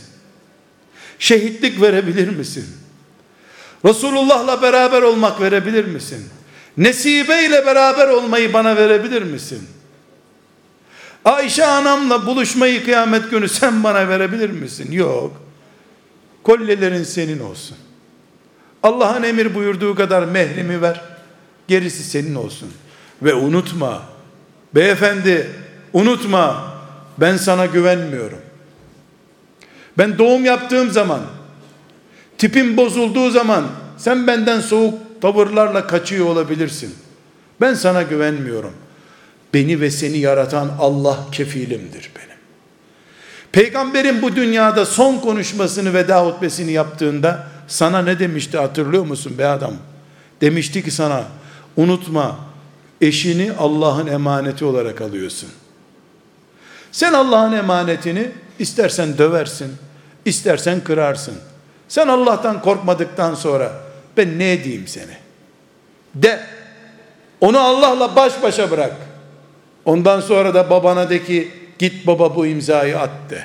Şehitlik 1.20 1.82
verebilir 1.82 2.30
misin? 2.30 2.66
Resulullah'la 3.86 4.62
beraber 4.62 5.02
olmak 5.02 5.42
verebilir 5.42 5.86
misin? 5.86 6.30
Nesibe 6.78 7.46
ile 7.46 7.66
beraber 7.66 8.08
olmayı 8.08 8.54
bana 8.54 8.76
verebilir 8.76 9.22
misin? 9.22 9.62
Ayşe 11.26 11.66
anamla 11.66 12.26
buluşmayı 12.26 12.86
kıyamet 12.86 13.32
günü 13.32 13.50
sen 13.50 13.84
bana 13.84 14.10
verebilir 14.10 14.50
misin? 14.50 14.92
Yok. 14.92 15.42
Kollelerin 16.44 17.04
senin 17.04 17.40
olsun. 17.40 17.78
Allah'ın 18.84 19.24
emir 19.24 19.56
buyurduğu 19.56 19.96
kadar 19.96 20.24
mehrimi 20.24 20.82
ver. 20.82 21.02
Gerisi 21.68 22.04
senin 22.04 22.36
olsun. 22.36 22.74
Ve 23.22 23.34
unutma. 23.34 24.02
Beyefendi 24.76 25.50
unutma. 25.94 26.74
Ben 27.18 27.38
sana 27.38 27.66
güvenmiyorum. 27.66 28.40
Ben 29.98 30.18
doğum 30.18 30.46
yaptığım 30.46 30.92
zaman 30.92 31.22
tipim 32.38 32.78
bozulduğu 32.78 33.30
zaman 33.30 33.66
sen 33.98 34.28
benden 34.28 34.60
soğuk 34.60 35.22
tavırlarla 35.22 35.88
kaçıyor 35.88 36.26
olabilirsin. 36.26 36.96
Ben 37.62 37.74
sana 37.74 38.02
güvenmiyorum. 38.02 38.74
Beni 39.54 39.82
ve 39.82 39.92
seni 39.92 40.18
yaratan 40.18 40.72
Allah 40.80 41.18
kefilimdir 41.32 42.12
benim. 42.16 42.38
Peygamberin 43.52 44.22
bu 44.22 44.36
dünyada 44.36 44.86
son 44.86 45.18
konuşmasını 45.18 45.94
veda 45.94 46.26
hutbesini 46.26 46.72
yaptığında 46.72 47.48
sana 47.68 48.02
ne 48.02 48.20
demişti 48.20 48.58
hatırlıyor 48.58 49.06
musun 49.06 49.38
be 49.38 49.48
adam? 49.48 49.74
Demişti 50.42 50.84
ki 50.84 50.92
sana 50.92 51.24
unutma 51.78 52.47
eşini 53.02 53.52
Allah'ın 53.60 54.08
emaneti 54.08 54.66
olarak 54.66 55.02
alıyorsun. 55.02 55.50
Sen 56.92 57.14
Allah'ın 57.14 57.54
emanetini 57.54 58.32
istersen 58.60 59.18
döversin, 59.18 59.72
istersen 60.26 60.84
kırarsın. 60.84 61.36
Sen 61.88 62.08
Allah'tan 62.08 62.62
korkmadıktan 62.62 63.36
sonra 63.36 63.72
ben 64.18 64.40
ne 64.40 64.54
edeyim 64.54 64.88
seni? 64.88 65.18
De. 66.16 66.40
Onu 67.42 67.60
Allah'la 67.60 68.16
baş 68.16 68.44
başa 68.44 68.72
bırak. 68.72 68.96
Ondan 69.86 70.22
sonra 70.22 70.54
da 70.54 70.70
babana 70.70 71.10
de 71.10 71.26
ki 71.26 71.52
git 71.80 72.08
baba 72.08 72.36
bu 72.36 72.46
imzayı 72.46 73.00
at 73.00 73.30
de. 73.30 73.44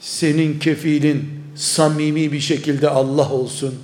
Senin 0.00 0.58
kefilin 0.58 1.42
samimi 1.56 2.32
bir 2.32 2.40
şekilde 2.40 2.88
Allah 2.88 3.32
olsun. 3.32 3.78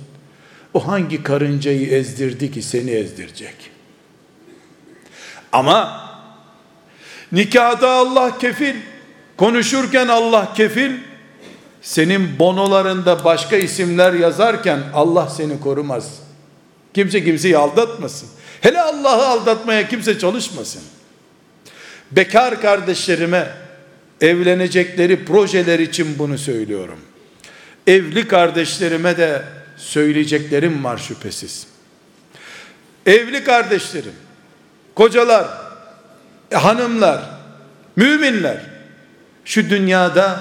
O 0.73 0.87
hangi 0.87 1.23
karıncayı 1.23 1.87
ezdirdi 1.87 2.51
ki 2.51 2.61
seni 2.61 2.91
ezdirecek? 2.91 3.76
Ama 5.51 6.09
nikahda 7.31 7.89
Allah 7.89 8.37
kefil, 8.37 8.75
konuşurken 9.37 10.07
Allah 10.07 10.53
kefil, 10.53 10.91
senin 11.81 12.39
bonolarında 12.39 13.23
başka 13.25 13.55
isimler 13.55 14.13
yazarken 14.13 14.79
Allah 14.93 15.29
seni 15.29 15.59
korumaz. 15.59 16.19
Kimse 16.93 17.23
kimseyi 17.23 17.57
aldatmasın. 17.57 18.29
Hele 18.61 18.81
Allah'ı 18.81 19.27
aldatmaya 19.27 19.87
kimse 19.87 20.19
çalışmasın. 20.19 20.81
Bekar 22.11 22.61
kardeşlerime 22.61 23.53
evlenecekleri 24.21 25.25
projeler 25.25 25.79
için 25.79 26.19
bunu 26.19 26.37
söylüyorum. 26.37 26.99
Evli 27.87 28.27
kardeşlerime 28.27 29.17
de 29.17 29.43
söyleyeceklerim 29.77 30.83
var 30.83 30.97
şüphesiz. 30.97 31.67
Evli 33.05 33.43
kardeşlerim, 33.43 34.13
kocalar, 34.97 35.47
hanımlar, 36.53 37.29
müminler 37.95 38.61
şu 39.45 39.69
dünyada 39.69 40.39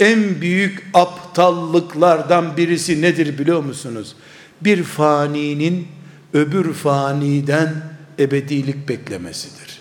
en 0.00 0.40
büyük 0.40 0.86
aptallıklardan 0.94 2.56
birisi 2.56 3.02
nedir 3.02 3.38
biliyor 3.38 3.62
musunuz? 3.62 4.16
Bir 4.60 4.82
faninin 4.82 5.88
öbür 6.34 6.72
faniden 6.72 7.74
ebedilik 8.18 8.88
beklemesidir. 8.88 9.80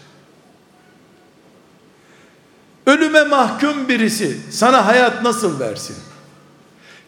Ölüme 2.85 3.23
mahkum 3.23 3.89
birisi 3.89 4.37
sana 4.51 4.85
hayat 4.85 5.23
nasıl 5.23 5.59
versin? 5.59 5.95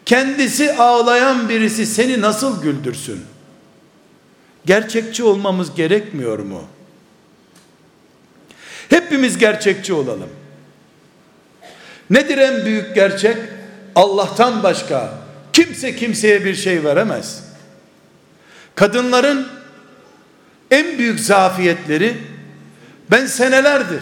Kendisi 0.06 0.74
ağlayan 0.74 1.50
birisi 1.50 1.86
seni 1.86 2.22
nasıl 2.22 2.62
güldürsün? 2.62 3.20
Gerçekçi 4.66 5.24
olmamız 5.24 5.76
gerekmiyor 5.76 6.40
mu? 6.40 6.62
Hepimiz 8.94 9.38
gerçekçi 9.38 9.94
olalım. 9.94 10.30
Nedir 12.10 12.38
en 12.38 12.66
büyük 12.66 12.96
gerçek? 12.96 13.38
Allah'tan 13.96 14.64
başka 14.64 15.14
kimse 15.54 15.96
kimseye 15.96 16.46
bir 16.46 16.56
şey 16.56 16.84
veremez. 16.84 17.44
Kadınların 18.76 19.48
en 20.72 20.98
büyük 20.98 21.20
zafiyetleri 21.20 22.18
ben 23.12 23.26
senelerdir 23.26 24.02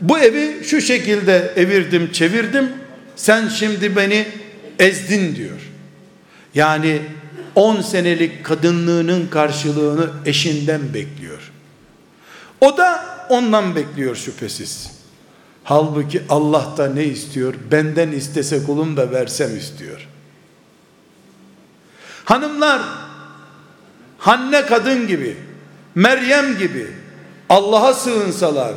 bu 0.00 0.18
evi 0.18 0.64
şu 0.64 0.80
şekilde 0.80 1.52
evirdim 1.56 2.12
çevirdim 2.12 2.68
sen 3.16 3.48
şimdi 3.48 3.96
beni 3.96 4.26
ezdin 4.78 5.36
diyor. 5.36 5.60
Yani 6.54 7.02
10 7.54 7.80
senelik 7.80 8.44
kadınlığının 8.44 9.26
karşılığını 9.26 10.10
eşinden 10.26 10.94
bekliyor. 10.94 11.52
O 12.60 12.76
da 12.76 13.19
ondan 13.30 13.76
bekliyor 13.76 14.16
şüphesiz. 14.16 14.90
Halbuki 15.64 16.22
Allah 16.28 16.74
da 16.76 16.86
ne 16.86 17.04
istiyor? 17.04 17.54
Benden 17.70 18.12
istese 18.12 18.64
kulum 18.64 18.96
da 18.96 19.10
versem 19.10 19.56
istiyor. 19.56 20.08
Hanımlar 22.24 22.80
Hanne 24.20 24.66
kadın 24.66 25.06
gibi, 25.06 25.36
Meryem 25.94 26.58
gibi 26.58 26.86
Allah'a 27.48 27.94
sığınsalar, 27.94 28.74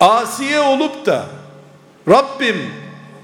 asiye 0.00 0.60
olup 0.60 1.06
da 1.06 1.26
Rabbim 2.08 2.56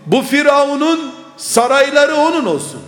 bu 0.06 0.22
Firavun'un 0.22 1.12
sarayları 1.36 2.14
onun 2.14 2.46
olsun. 2.46 2.80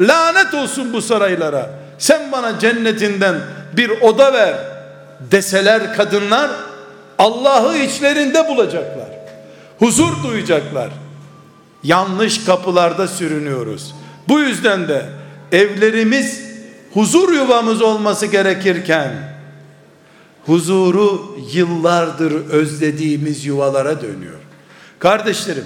Lanet 0.00 0.54
olsun 0.54 0.92
bu 0.92 1.02
saraylara. 1.02 1.70
Sen 1.98 2.32
bana 2.32 2.58
cennetinden 2.58 3.40
bir 3.76 3.90
oda 4.00 4.32
ver 4.32 4.56
deseler 5.20 5.96
kadınlar 5.96 6.50
Allah'ı 7.18 7.76
içlerinde 7.76 8.48
bulacaklar. 8.48 9.08
Huzur 9.78 10.22
duyacaklar. 10.24 10.90
Yanlış 11.82 12.44
kapılarda 12.44 13.08
sürünüyoruz. 13.08 13.94
Bu 14.28 14.40
yüzden 14.40 14.88
de 14.88 15.06
evlerimiz 15.52 16.40
huzur 16.94 17.32
yuvamız 17.32 17.82
olması 17.82 18.26
gerekirken 18.26 19.10
huzuru 20.46 21.36
yıllardır 21.52 22.50
özlediğimiz 22.50 23.44
yuvalara 23.44 24.02
dönüyor. 24.02 24.38
Kardeşlerim, 24.98 25.64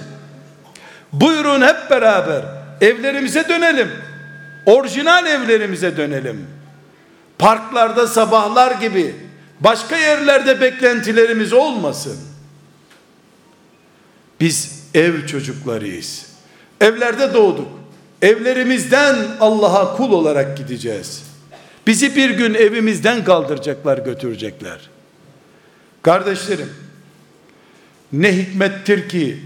buyurun 1.13 1.61
hep 1.61 1.89
beraber 1.89 2.41
evlerimize 2.81 3.49
dönelim. 3.49 3.89
Orijinal 4.65 5.25
evlerimize 5.25 5.97
dönelim. 5.97 6.47
Parklarda 7.39 8.07
sabahlar 8.07 8.71
gibi 8.71 9.15
başka 9.59 9.97
yerlerde 9.97 10.61
beklentilerimiz 10.61 11.53
olmasın. 11.53 12.17
Biz 14.39 14.83
ev 14.93 15.27
çocuklarıyız. 15.27 16.25
Evlerde 16.81 17.33
doğduk. 17.33 17.67
Evlerimizden 18.21 19.15
Allah'a 19.39 19.97
kul 19.97 20.11
olarak 20.11 20.57
gideceğiz. 20.57 21.23
Bizi 21.87 22.15
bir 22.15 22.29
gün 22.29 22.53
evimizden 22.53 23.23
kaldıracaklar, 23.23 23.97
götürecekler. 23.97 24.89
Kardeşlerim, 26.01 26.69
ne 28.13 28.37
hikmettir 28.37 29.09
ki 29.09 29.39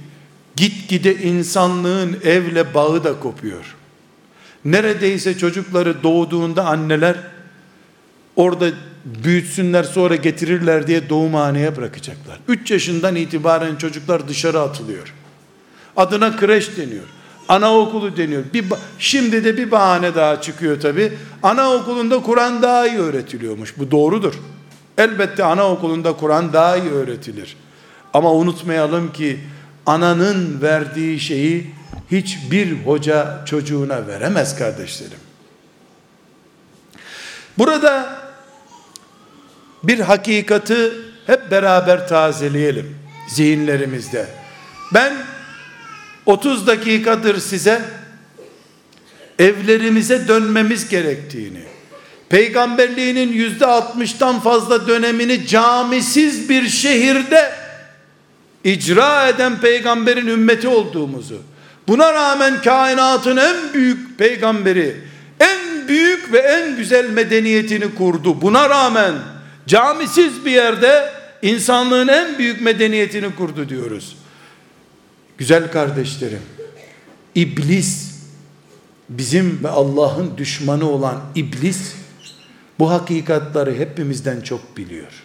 gitgide 0.56 1.16
insanlığın 1.16 2.18
evle 2.24 2.74
bağı 2.74 3.04
da 3.04 3.20
kopuyor. 3.20 3.76
Neredeyse 4.66 5.38
çocukları 5.38 6.04
doğduğunda 6.04 6.66
anneler 6.66 7.16
orada 8.36 8.70
büyütsünler 9.06 9.84
sonra 9.84 10.16
getirirler 10.16 10.88
diye 10.88 11.10
doğumhaneye 11.10 11.76
bırakacaklar. 11.76 12.40
3 12.48 12.72
yaşından 12.72 13.16
itibaren 13.16 13.76
çocuklar 13.76 14.28
dışarı 14.28 14.60
atılıyor. 14.60 15.14
Adına 15.98 16.36
kreş 16.36 16.78
deniyor. 16.78 17.04
Anaokulu 17.48 18.18
deniyor. 18.18 18.44
Bir, 18.54 18.66
şimdi 19.00 19.44
de 19.44 19.58
bir 19.58 19.72
bahane 19.72 20.16
daha 20.16 20.42
çıkıyor 20.42 20.80
tabi. 20.80 21.14
Anaokulunda 21.44 22.22
Kur'an 22.22 22.62
daha 22.62 22.88
iyi 22.88 22.98
öğretiliyormuş. 22.98 23.78
Bu 23.78 23.92
doğrudur. 23.92 24.34
Elbette 24.98 25.44
anaokulunda 25.44 26.14
Kur'an 26.14 26.54
daha 26.54 26.78
iyi 26.78 26.92
öğretilir. 26.92 27.56
Ama 28.14 28.34
unutmayalım 28.34 29.14
ki 29.14 29.40
ananın 29.86 30.62
verdiği 30.62 31.20
şeyi 31.20 31.72
hiçbir 32.12 32.86
hoca 32.86 33.46
çocuğuna 33.46 34.08
veremez 34.08 34.58
kardeşlerim. 34.58 35.20
Burada 37.58 38.20
bir 39.84 40.00
hakikati 40.00 40.92
hep 41.28 41.52
beraber 41.52 42.08
tazeleyelim 42.08 42.96
zihinlerimizde. 43.28 44.26
Ben 44.94 45.14
30 46.26 46.68
dakikadır 46.68 47.40
size 47.40 47.82
evlerimize 49.40 50.28
dönmemiz 50.28 50.90
gerektiğini, 50.90 51.62
peygamberliğinin 52.30 53.34
yüzde 53.34 53.66
altmıştan 53.66 54.40
fazla 54.40 54.88
dönemini 54.88 55.48
camisiz 55.48 56.50
bir 56.50 56.68
şehirde 56.68 57.52
icra 58.64 59.28
eden 59.28 59.62
peygamberin 59.62 60.28
ümmeti 60.28 60.68
olduğumuzu, 60.68 61.42
buna 61.88 62.14
rağmen 62.14 62.62
kainatın 62.62 63.38
en 63.38 63.74
büyük 63.74 64.20
peygamberi, 64.20 64.96
en 65.40 65.88
büyük 65.88 66.34
ve 66.34 66.38
en 66.38 66.78
güzel 66.78 67.10
medeniyetini 67.10 67.96
kurdu. 67.96 68.42
Buna 68.42 68.70
rağmen 68.70 69.14
camisiz 69.70 70.46
bir 70.46 70.52
yerde 70.52 71.14
insanlığın 71.42 72.08
en 72.08 72.38
büyük 72.38 72.62
medeniyetini 72.62 73.36
kurdu 73.36 73.70
diyoruz. 73.70 74.18
Güzel 75.38 75.72
kardeşlerim, 75.72 76.42
iblis 77.36 78.16
bizim 79.10 79.64
ve 79.64 79.70
Allah'ın 79.70 80.38
düşmanı 80.38 80.90
olan 80.90 81.22
iblis 81.36 81.94
bu 82.80 82.92
hakikatları 82.92 83.76
hepimizden 83.76 84.42
çok 84.42 84.78
biliyor. 84.78 85.24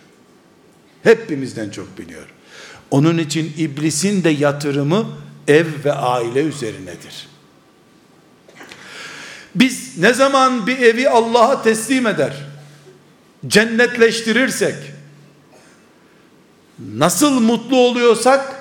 Hepimizden 1.02 1.70
çok 1.70 1.98
biliyor. 1.98 2.26
Onun 2.90 3.18
için 3.18 3.52
iblisin 3.58 4.24
de 4.24 4.30
yatırımı 4.30 5.06
ev 5.48 5.66
ve 5.84 5.92
aile 5.92 6.42
üzerinedir. 6.42 7.28
Biz 9.54 9.98
ne 9.98 10.14
zaman 10.14 10.66
bir 10.66 10.78
evi 10.78 11.08
Allah'a 11.08 11.62
teslim 11.62 12.06
eder, 12.06 12.53
cennetleştirirsek, 13.48 14.74
nasıl 16.94 17.40
mutlu 17.40 17.76
oluyorsak, 17.76 18.54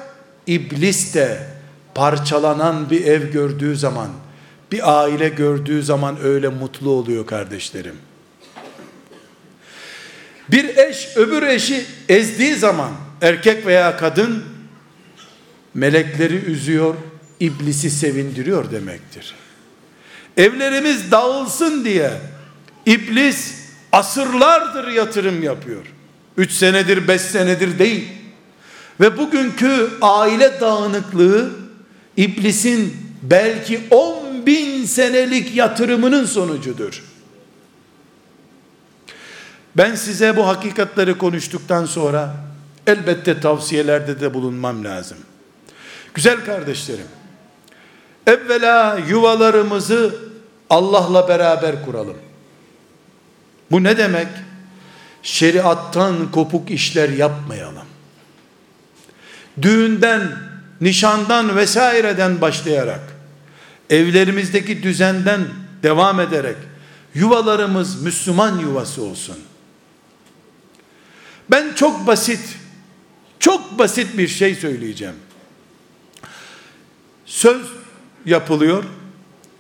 İblis 0.48 1.16
de 1.16 1.48
parçalanan 1.96 2.90
bir 2.90 3.06
ev 3.06 3.32
gördüğü 3.32 3.76
zaman, 3.76 4.10
bir 4.72 5.02
aile 5.02 5.30
gördüğü 5.30 5.84
zaman 5.84 6.24
öyle 6.24 6.48
mutlu 6.48 6.90
oluyor 6.90 7.26
kardeşlerim. 7.28 7.96
Bir 10.52 10.78
eş 10.78 11.18
öbür 11.18 11.44
eşi 11.44 11.86
ezdiği 12.10 12.56
zaman 12.56 12.92
erkek 13.22 13.66
veya 13.66 13.98
kadın 13.98 14.44
melekleri 15.74 16.36
üzüyor, 16.36 16.96
iblisi 17.40 17.92
sevindiriyor 17.92 18.72
demektir. 18.72 19.36
Evlerimiz 20.38 21.12
dağılsın 21.12 21.86
diye 21.86 22.12
iblis 22.86 23.63
asırlardır 23.94 24.88
yatırım 24.88 25.44
yapıyor. 25.44 25.86
Üç 26.38 26.52
senedir, 26.52 27.08
beş 27.08 27.22
senedir 27.22 27.80
değil. 27.80 28.08
Ve 29.00 29.18
bugünkü 29.18 29.90
aile 30.02 30.60
dağınıklığı 30.62 31.52
iblisin 32.18 32.98
belki 33.22 33.82
on 33.92 34.46
bin 34.46 34.86
senelik 34.86 35.56
yatırımının 35.56 36.26
sonucudur. 36.26 37.04
Ben 39.78 39.96
size 39.96 40.38
bu 40.38 40.48
hakikatleri 40.48 41.18
konuştuktan 41.18 41.86
sonra 41.86 42.36
elbette 42.88 43.40
tavsiyelerde 43.40 44.20
de 44.20 44.34
bulunmam 44.34 44.84
lazım. 44.84 45.18
Güzel 46.14 46.46
kardeşlerim, 46.46 47.08
evvela 48.28 49.00
yuvalarımızı 49.10 50.16
Allah'la 50.70 51.28
beraber 51.28 51.86
kuralım. 51.86 52.18
Bu 53.74 53.84
ne 53.84 53.98
demek? 53.98 54.28
Şeriattan 55.24 56.32
kopuk 56.32 56.72
işler 56.72 57.10
yapmayalım 57.10 57.86
düğünden, 59.62 60.32
nişandan 60.82 61.56
vesaireden 61.56 62.42
başlayarak 62.42 63.02
evlerimizdeki 63.90 64.84
düzenden 64.84 65.48
devam 65.84 66.20
ederek 66.20 66.56
yuvalarımız 67.14 68.02
Müslüman 68.02 68.60
yuvası 68.60 69.04
olsun. 69.04 69.38
Ben 71.52 71.74
çok 71.74 72.08
basit, 72.08 72.58
çok 73.40 73.80
basit 73.80 74.18
bir 74.18 74.28
şey 74.28 74.56
söyleyeceğim. 74.56 75.16
Söz 77.26 77.62
yapılıyor. 78.26 78.84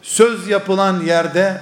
Söz 0.01 0.47
yapılan 0.47 1.05
yerde 1.05 1.61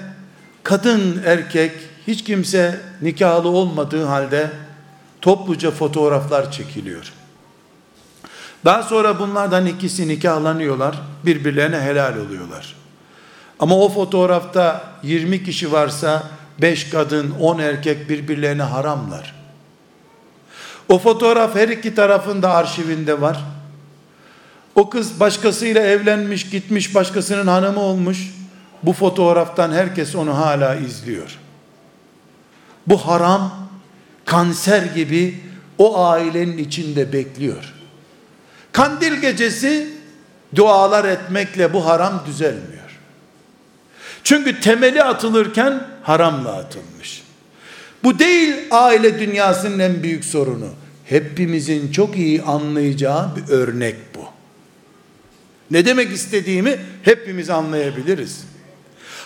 kadın 0.64 1.24
erkek 1.26 1.72
hiç 2.12 2.24
kimse 2.24 2.80
nikahlı 3.02 3.50
olmadığı 3.50 4.06
halde 4.06 4.52
topluca 5.22 5.72
fotoğraflar 5.72 6.52
çekiliyor. 6.52 7.14
Daha 8.66 8.84
sonra 8.84 9.20
bunlardan 9.20 9.66
ikisi 9.66 10.08
nikahlanıyorlar, 10.08 11.02
birbirlerine 11.26 11.80
helal 11.82 12.18
oluyorlar. 12.18 12.76
Ama 13.60 13.76
o 13.80 13.90
fotoğrafta 13.90 14.82
20 15.04 15.44
kişi 15.44 15.72
varsa 15.72 16.24
5 16.62 16.90
kadın, 16.90 17.32
10 17.40 17.60
erkek 17.60 18.10
birbirlerine 18.10 18.64
haramlar. 18.64 19.36
O 20.90 21.00
fotoğraf 21.00 21.56
her 21.56 21.70
iki 21.70 21.96
tarafında 21.96 22.52
arşivinde 22.52 23.22
var. 23.22 23.40
O 24.76 24.90
kız 24.90 25.20
başkasıyla 25.20 25.82
evlenmiş, 25.82 26.50
gitmiş, 26.50 26.96
başkasının 26.96 27.48
hanımı 27.48 27.80
olmuş. 27.80 28.34
Bu 28.84 28.94
fotoğraftan 28.94 29.72
herkes 29.72 30.16
onu 30.16 30.38
hala 30.38 30.76
izliyor. 30.76 31.41
Bu 32.88 32.98
haram 32.98 33.70
kanser 34.26 34.84
gibi 34.84 35.40
o 35.78 36.06
ailenin 36.06 36.58
içinde 36.58 37.14
bekliyor. 37.14 37.74
Kandil 38.72 39.14
gecesi 39.14 39.90
dualar 40.56 41.06
etmekle 41.06 41.74
bu 41.74 41.86
haram 41.86 42.24
düzelmiyor. 42.26 43.00
Çünkü 44.24 44.60
temeli 44.60 45.04
atılırken 45.04 45.88
haramla 46.04 46.56
atılmış. 46.56 47.24
Bu 48.04 48.20
değil 48.20 48.56
aile 48.72 49.20
dünyasının 49.20 49.80
en 49.80 50.04
büyük 50.04 50.26
sorunu. 50.26 50.70
Hepimizin 51.06 51.92
çok 51.92 52.18
iyi 52.18 52.42
anlayacağı 52.42 53.36
bir 53.36 53.54
örnek 53.54 53.96
bu. 54.16 54.26
Ne 55.72 55.86
demek 55.86 56.12
istediğimi 56.12 56.80
hepimiz 57.04 57.50
anlayabiliriz. 57.50 58.44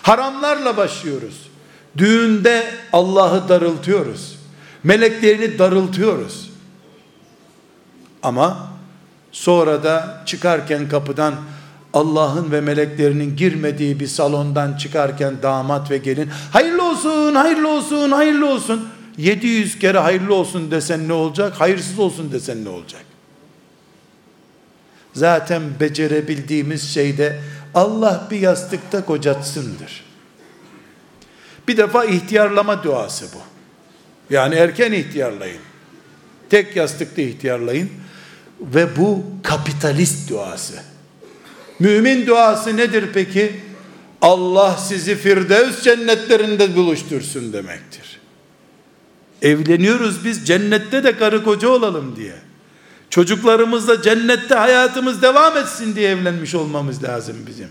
Haramlarla 0.02 0.78
başlıyoruz. 0.78 1.50
Düğünde 1.98 2.66
Allah'ı 2.94 3.50
darıltıyoruz. 3.50 4.40
Meleklerini 4.84 5.60
darıltıyoruz. 5.60 6.52
Ama 8.24 8.68
sonra 9.32 9.84
da 9.84 10.24
çıkarken 10.26 10.90
kapıdan 10.90 11.34
Allah'ın 11.94 12.52
ve 12.52 12.62
meleklerinin 12.62 13.36
girmediği 13.36 14.00
bir 14.00 14.08
salondan 14.08 14.78
çıkarken 14.78 15.34
damat 15.44 15.92
ve 15.92 15.98
gelin 15.98 16.30
hayırlı 16.52 16.90
olsun, 16.90 17.36
hayırlı 17.36 17.70
olsun, 17.70 18.12
hayırlı 18.12 18.50
olsun. 18.50 18.88
700 19.18 19.80
kere 19.80 20.00
hayırlı 20.00 20.34
olsun 20.34 20.72
desen 20.72 21.08
ne 21.08 21.14
olacak? 21.14 21.54
Hayırsız 21.62 22.00
olsun 22.00 22.32
desen 22.32 22.66
ne 22.66 22.70
olacak? 22.70 23.02
Zaten 25.14 25.64
becerebildiğimiz 25.80 26.94
şey 26.94 27.18
de 27.18 27.40
Allah 27.74 28.28
bir 28.32 28.40
yastıkta 28.40 29.06
kocatsındır. 29.06 30.05
Bir 31.68 31.78
defa 31.78 32.06
ihtiyarlama 32.06 32.84
duası 32.84 33.26
bu. 33.34 33.40
Yani 34.34 34.56
erken 34.56 34.92
ihtiyarlayın. 34.92 35.62
Tek 36.50 36.76
yastıkta 36.76 37.22
ihtiyarlayın. 37.22 37.90
Ve 38.60 38.96
bu 38.98 39.24
kapitalist 39.44 40.30
duası. 40.30 40.74
Mümin 41.80 42.28
duası 42.28 42.78
nedir 42.78 43.06
peki? 43.14 43.60
Allah 44.22 44.78
sizi 44.78 45.16
Firdevs 45.16 45.82
cennetlerinde 45.82 46.76
buluştursun 46.76 47.54
demektir. 47.54 48.20
Evleniyoruz 49.42 50.26
biz 50.26 50.48
cennette 50.48 51.04
de 51.04 51.18
karı 51.18 51.44
koca 51.44 51.70
olalım 51.70 52.16
diye. 52.16 52.36
Çocuklarımızla 53.10 54.02
cennette 54.02 54.56
hayatımız 54.56 55.22
devam 55.22 55.58
etsin 55.58 55.96
diye 55.96 56.10
evlenmiş 56.10 56.56
olmamız 56.56 57.04
lazım 57.04 57.36
bizim. 57.48 57.70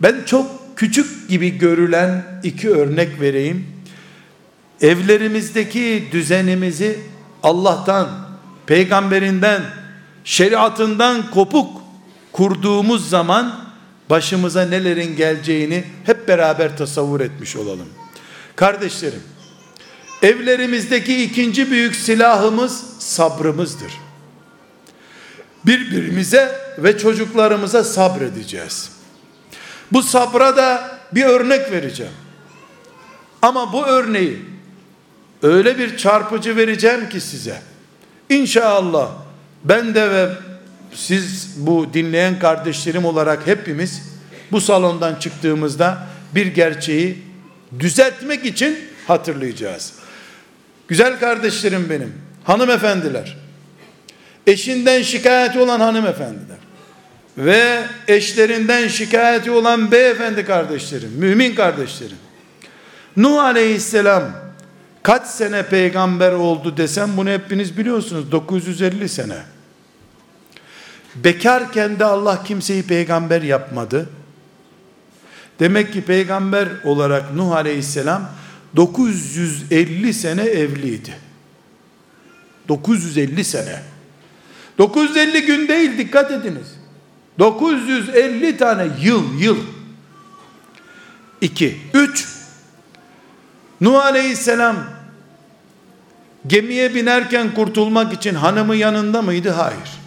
Ben 0.00 0.22
çok 0.26 0.69
küçük 0.76 1.28
gibi 1.28 1.58
görülen 1.58 2.40
iki 2.42 2.70
örnek 2.70 3.20
vereyim. 3.20 3.66
Evlerimizdeki 4.80 6.08
düzenimizi 6.12 6.98
Allah'tan, 7.42 8.08
peygamberinden, 8.66 9.62
şeriatından 10.24 11.30
kopuk 11.30 11.82
kurduğumuz 12.32 13.08
zaman 13.08 13.60
başımıza 14.10 14.62
nelerin 14.62 15.16
geleceğini 15.16 15.84
hep 16.04 16.28
beraber 16.28 16.76
tasavvur 16.76 17.20
etmiş 17.20 17.56
olalım. 17.56 17.88
Kardeşlerim, 18.56 19.22
evlerimizdeki 20.22 21.22
ikinci 21.22 21.70
büyük 21.70 21.96
silahımız 21.96 22.84
sabrımızdır. 22.98 23.92
Birbirimize 25.66 26.58
ve 26.78 26.98
çocuklarımıza 26.98 27.84
sabredeceğiz. 27.84 28.99
Bu 29.92 30.02
sabra 30.02 30.56
da 30.56 30.98
bir 31.12 31.24
örnek 31.24 31.72
vereceğim. 31.72 32.12
Ama 33.42 33.72
bu 33.72 33.86
örneği 33.86 34.38
öyle 35.42 35.78
bir 35.78 35.96
çarpıcı 35.96 36.56
vereceğim 36.56 37.08
ki 37.08 37.20
size. 37.20 37.62
İnşallah 38.28 39.10
ben 39.64 39.94
de 39.94 40.10
ve 40.10 40.28
siz 40.94 41.54
bu 41.56 41.94
dinleyen 41.94 42.38
kardeşlerim 42.38 43.04
olarak 43.04 43.46
hepimiz 43.46 44.02
bu 44.52 44.60
salondan 44.60 45.14
çıktığımızda 45.14 46.06
bir 46.34 46.46
gerçeği 46.46 47.22
düzeltmek 47.78 48.44
için 48.44 48.78
hatırlayacağız. 49.06 49.92
Güzel 50.88 51.20
kardeşlerim 51.20 51.90
benim, 51.90 52.14
hanımefendiler, 52.44 53.36
eşinden 54.46 55.02
şikayeti 55.02 55.58
olan 55.58 55.80
hanımefendiler 55.80 56.59
ve 57.40 57.84
eşlerinden 58.08 58.88
şikayeti 58.88 59.50
olan 59.50 59.92
beyefendi 59.92 60.44
kardeşlerim, 60.44 61.10
mümin 61.10 61.54
kardeşlerim. 61.54 62.16
Nuh 63.16 63.42
aleyhisselam 63.42 64.22
kaç 65.02 65.26
sene 65.26 65.62
peygamber 65.62 66.32
oldu 66.32 66.76
desem 66.76 67.16
bunu 67.16 67.30
hepiniz 67.30 67.78
biliyorsunuz 67.78 68.32
950 68.32 69.08
sene. 69.08 69.38
Bekarken 71.14 71.98
de 71.98 72.04
Allah 72.04 72.44
kimseyi 72.44 72.82
peygamber 72.82 73.42
yapmadı. 73.42 74.08
Demek 75.60 75.92
ki 75.92 76.02
peygamber 76.02 76.68
olarak 76.84 77.34
Nuh 77.34 77.52
aleyhisselam 77.52 78.30
950 78.76 80.14
sene 80.14 80.42
evliydi. 80.42 81.14
950 82.68 83.44
sene. 83.44 83.82
950 84.78 85.42
gün 85.42 85.68
değil 85.68 85.98
dikkat 85.98 86.30
ediniz. 86.30 86.79
950 87.38 88.56
tane 88.56 88.88
yıl 89.02 89.40
yıl. 89.40 89.58
2. 91.40 91.80
3. 91.94 92.28
Nuh 93.80 94.04
aleyhisselam 94.04 94.76
gemiye 96.46 96.94
binerken 96.94 97.54
kurtulmak 97.54 98.12
için 98.12 98.34
hanımı 98.34 98.76
yanında 98.76 99.22
mıydı? 99.22 99.50
Hayır. 99.50 100.00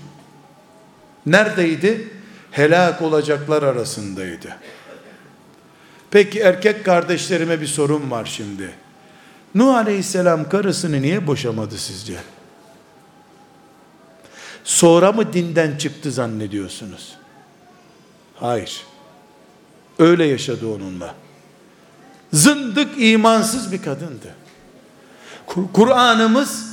Neredeydi? 1.25 2.07
Helak 2.51 3.01
olacaklar 3.01 3.63
arasındaydı. 3.63 4.57
Peki 6.11 6.39
erkek 6.39 6.85
kardeşlerime 6.85 7.61
bir 7.61 7.67
sorum 7.67 8.11
var 8.11 8.25
şimdi. 8.25 8.69
Nuh 9.55 9.75
Aleyhisselam 9.75 10.49
karısını 10.49 11.01
niye 11.01 11.27
boşamadı 11.27 11.77
sizce? 11.77 12.13
Sonra 14.63 15.11
mı 15.11 15.33
dinden 15.33 15.77
çıktı 15.77 16.11
zannediyorsunuz? 16.11 17.15
Hayır. 18.35 18.81
Öyle 19.99 20.25
yaşadı 20.25 20.67
onunla. 20.67 21.15
Zındık 22.33 22.89
imansız 22.97 23.71
bir 23.71 23.81
kadındı. 23.81 24.35
Kur'an'ımız 25.73 26.65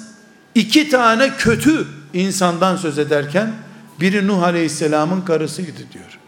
iki 0.55 0.88
tane 0.88 1.36
kötü 1.36 1.86
insandan 2.12 2.76
söz 2.76 2.99
ederken 2.99 3.53
biri 4.01 4.26
Nuh 4.26 4.43
Aleyhisselam'ın 4.43 5.20
karısıydı 5.20 5.93
diyor. 5.93 6.18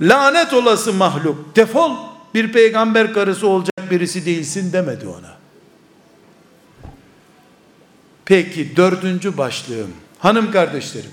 Lanet 0.00 0.52
olası 0.52 0.92
mahluk, 0.92 1.56
defol 1.56 1.96
bir 2.34 2.52
peygamber 2.52 3.12
karısı 3.12 3.48
olacak 3.48 3.90
birisi 3.90 4.26
değilsin 4.26 4.72
demedi 4.72 5.06
ona. 5.06 5.41
Peki 8.24 8.76
dördüncü 8.76 9.38
başlığım, 9.38 9.90
hanım 10.18 10.52
kardeşlerim, 10.52 11.10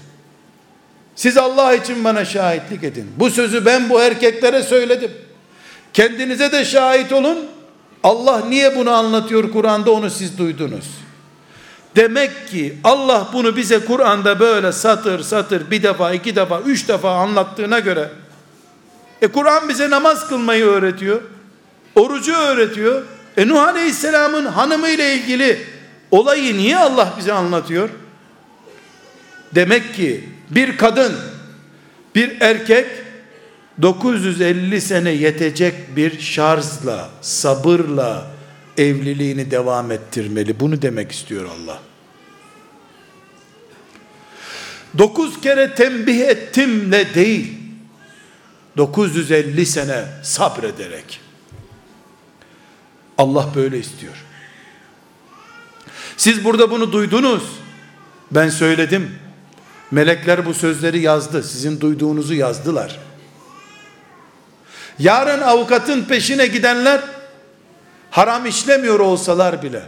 siz 1.16 1.38
Allah 1.38 1.74
için 1.74 2.04
bana 2.04 2.26
şahitlik 2.26 2.84
edin. 2.84 3.12
Bu 3.18 3.30
sözü 3.30 3.66
ben 3.66 3.90
bu 3.90 4.02
erkeklere 4.02 4.64
söyledim. 4.64 5.12
Kendinize 5.94 6.52
de 6.52 6.66
şahit 6.66 7.12
olun. 7.12 7.38
Allah 8.04 8.46
niye 8.50 8.76
bunu 8.76 8.92
anlatıyor 8.92 9.52
Kur'an'da 9.52 9.92
onu 9.92 10.10
siz 10.10 10.38
duydunuz. 10.38 10.86
Demek 11.96 12.48
ki 12.48 12.78
Allah 12.84 13.28
bunu 13.34 13.56
bize 13.56 13.86
Kur'an'da 13.86 14.40
böyle 14.40 14.72
satır 14.72 15.20
satır 15.20 15.72
bir 15.72 15.84
defa, 15.84 16.14
iki 16.14 16.36
defa, 16.36 16.62
üç 16.62 16.88
defa 16.88 17.12
anlattığına 17.12 17.80
göre 17.80 18.10
e 19.22 19.28
Kur'an 19.28 19.70
bize 19.70 19.90
namaz 19.90 20.28
kılmayı 20.30 20.66
öğretiyor. 20.66 21.22
Orucu 21.96 22.34
öğretiyor. 22.34 23.02
E 23.38 23.48
Nuh 23.48 23.62
Aleyhisselam'ın 23.62 24.46
hanımı 24.46 24.90
ile 24.90 25.14
ilgili 25.14 25.60
olayı 26.12 26.58
niye 26.58 26.78
Allah 26.78 27.14
bize 27.18 27.34
anlatıyor? 27.34 27.90
Demek 29.56 29.94
ki 29.94 30.30
bir 30.50 30.78
kadın, 30.78 31.16
bir 32.16 32.42
erkek 32.42 32.88
950 33.82 34.82
sene 34.82 35.10
yetecek 35.10 35.96
bir 35.96 36.20
şarjla, 36.20 37.10
sabırla 37.22 38.32
evliliğini 38.78 39.52
devam 39.52 39.92
ettirmeli. 39.92 40.60
Bunu 40.60 40.82
demek 40.82 41.12
istiyor 41.12 41.46
Allah. 41.46 41.80
Dokuz 44.98 45.42
kere 45.42 45.76
tembih 45.76 46.20
ettimle 46.20 47.14
değil, 47.16 47.58
950 48.78 49.66
sene 49.66 50.06
sabrederek. 50.24 51.22
Allah 53.18 53.50
böyle 53.56 53.80
istiyor. 53.80 54.26
Siz 56.20 56.46
burada 56.46 56.72
bunu 56.72 56.92
duydunuz. 56.92 57.44
Ben 58.32 58.50
söyledim. 58.50 59.12
Melekler 59.92 60.46
bu 60.46 60.54
sözleri 60.54 61.00
yazdı. 61.00 61.44
Sizin 61.44 61.82
duyduğunuzu 61.82 62.34
yazdılar. 62.34 63.00
Yarın 65.00 65.42
avukatın 65.42 66.04
peşine 66.04 66.48
gidenler 66.48 67.02
haram 68.12 68.46
işlemiyor 68.46 69.00
olsalar 69.00 69.64
bile 69.64 69.82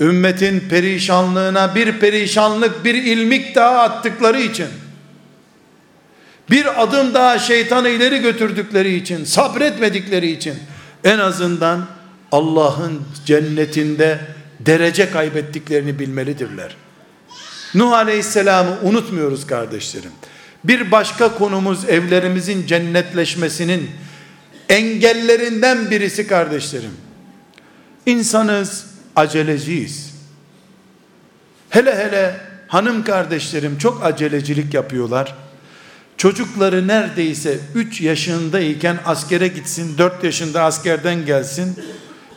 ümmetin 0.00 0.60
perişanlığına 0.60 1.74
bir 1.74 1.98
perişanlık 2.00 2.84
bir 2.84 2.94
ilmik 2.94 3.54
daha 3.54 3.78
attıkları 3.78 4.40
için 4.40 4.68
bir 6.50 6.82
adım 6.82 7.14
daha 7.14 7.38
şeytanı 7.38 7.88
ileri 7.88 8.18
götürdükleri 8.18 8.94
için 8.94 9.24
sabretmedikleri 9.24 10.30
için 10.30 10.54
en 11.04 11.18
azından 11.18 11.86
Allah'ın 12.32 13.02
cennetinde 13.24 14.33
derece 14.66 15.10
kaybettiklerini 15.10 15.98
bilmelidirler. 15.98 16.76
Nuh 17.74 17.92
Aleyhisselam'ı 17.92 18.78
unutmuyoruz 18.82 19.46
kardeşlerim. 19.46 20.10
Bir 20.64 20.90
başka 20.90 21.34
konumuz 21.34 21.88
evlerimizin 21.88 22.66
cennetleşmesinin 22.66 23.90
engellerinden 24.68 25.90
birisi 25.90 26.26
kardeşlerim. 26.26 26.90
İnsanız, 28.06 28.86
aceleciyiz. 29.16 30.14
Hele 31.70 31.96
hele 31.96 32.40
hanım 32.68 33.04
kardeşlerim 33.04 33.78
çok 33.78 34.04
acelecilik 34.04 34.74
yapıyorlar. 34.74 35.34
Çocukları 36.16 36.88
neredeyse 36.88 37.58
3 37.74 38.00
yaşındayken 38.00 38.98
askere 39.04 39.48
gitsin, 39.48 39.98
4 39.98 40.24
yaşında 40.24 40.62
askerden 40.62 41.26
gelsin, 41.26 41.78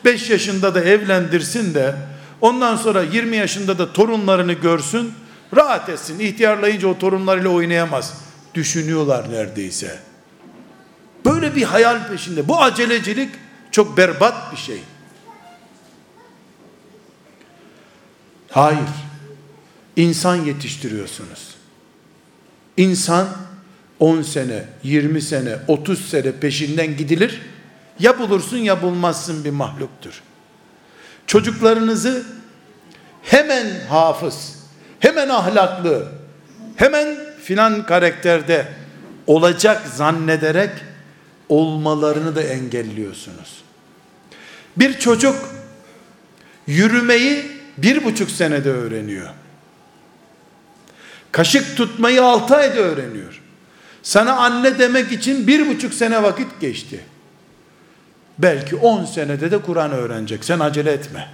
5 0.06 0.30
yaşında 0.30 0.76
da 0.76 0.84
evlendirsin 0.84 1.74
de 1.74 1.96
ondan 2.42 2.76
sonra 2.76 3.04
20 3.04 3.36
yaşında 3.36 3.78
da 3.78 3.94
torunlarını 3.94 4.54
görsün, 4.54 5.14
rahat 5.56 5.90
etsin. 5.90 6.20
İhtiyarlayınca 6.20 6.88
o 6.88 6.98
torunlarıyla 7.00 7.50
oynayamaz. 7.50 8.14
Düşünüyorlar 8.54 9.32
neredeyse. 9.32 10.00
Böyle 11.26 11.56
bir 11.56 11.64
hayal 11.64 12.08
peşinde. 12.08 12.48
Bu 12.48 12.62
acelecilik 12.62 13.30
çok 13.72 13.98
berbat 13.98 14.52
bir 14.52 14.58
şey. 14.58 14.82
Hayır. 18.52 18.80
İnsan 19.96 20.36
yetiştiriyorsunuz. 20.36 21.56
İnsan 22.78 23.28
10 24.00 24.22
sene, 24.22 24.66
20 24.84 25.22
sene, 25.22 25.56
30 25.68 26.10
sene 26.10 26.32
peşinden 26.32 26.98
gidilir. 26.98 27.42
Ya 28.00 28.20
bulursun 28.20 28.58
ya 28.58 28.82
bulmazsın 28.82 29.44
bir 29.44 29.50
mahluktur. 29.50 30.22
Çocuklarınızı 31.28 32.24
hemen 33.22 33.68
hafız, 33.90 34.56
hemen 35.00 35.30
ahlaklı, 35.30 36.08
hemen 36.76 37.18
filan 37.44 37.86
karakterde 37.86 38.68
olacak 39.28 39.88
zannederek 39.96 40.72
olmalarını 41.50 42.36
da 42.36 42.44
engelliyorsunuz. 42.44 43.64
Bir 44.78 45.00
çocuk 45.00 45.36
yürümeyi 46.68 47.52
bir 47.78 48.04
buçuk 48.04 48.32
senede 48.32 48.70
öğreniyor. 48.70 49.30
Kaşık 51.32 51.78
tutmayı 51.78 52.24
altı 52.24 52.56
ayda 52.56 52.80
öğreniyor. 52.80 53.42
Sana 54.04 54.34
anne 54.34 54.80
demek 54.80 55.12
için 55.12 55.48
bir 55.48 55.68
buçuk 55.68 55.94
sene 55.94 56.24
vakit 56.24 56.62
geçti. 56.62 57.04
Belki 58.40 58.76
on 58.76 59.06
senede 59.06 59.52
de 59.52 59.62
Kur'an 59.62 59.92
öğrenecek. 59.92 60.46
Sen 60.46 60.60
acele 60.60 60.92
etme. 60.92 61.30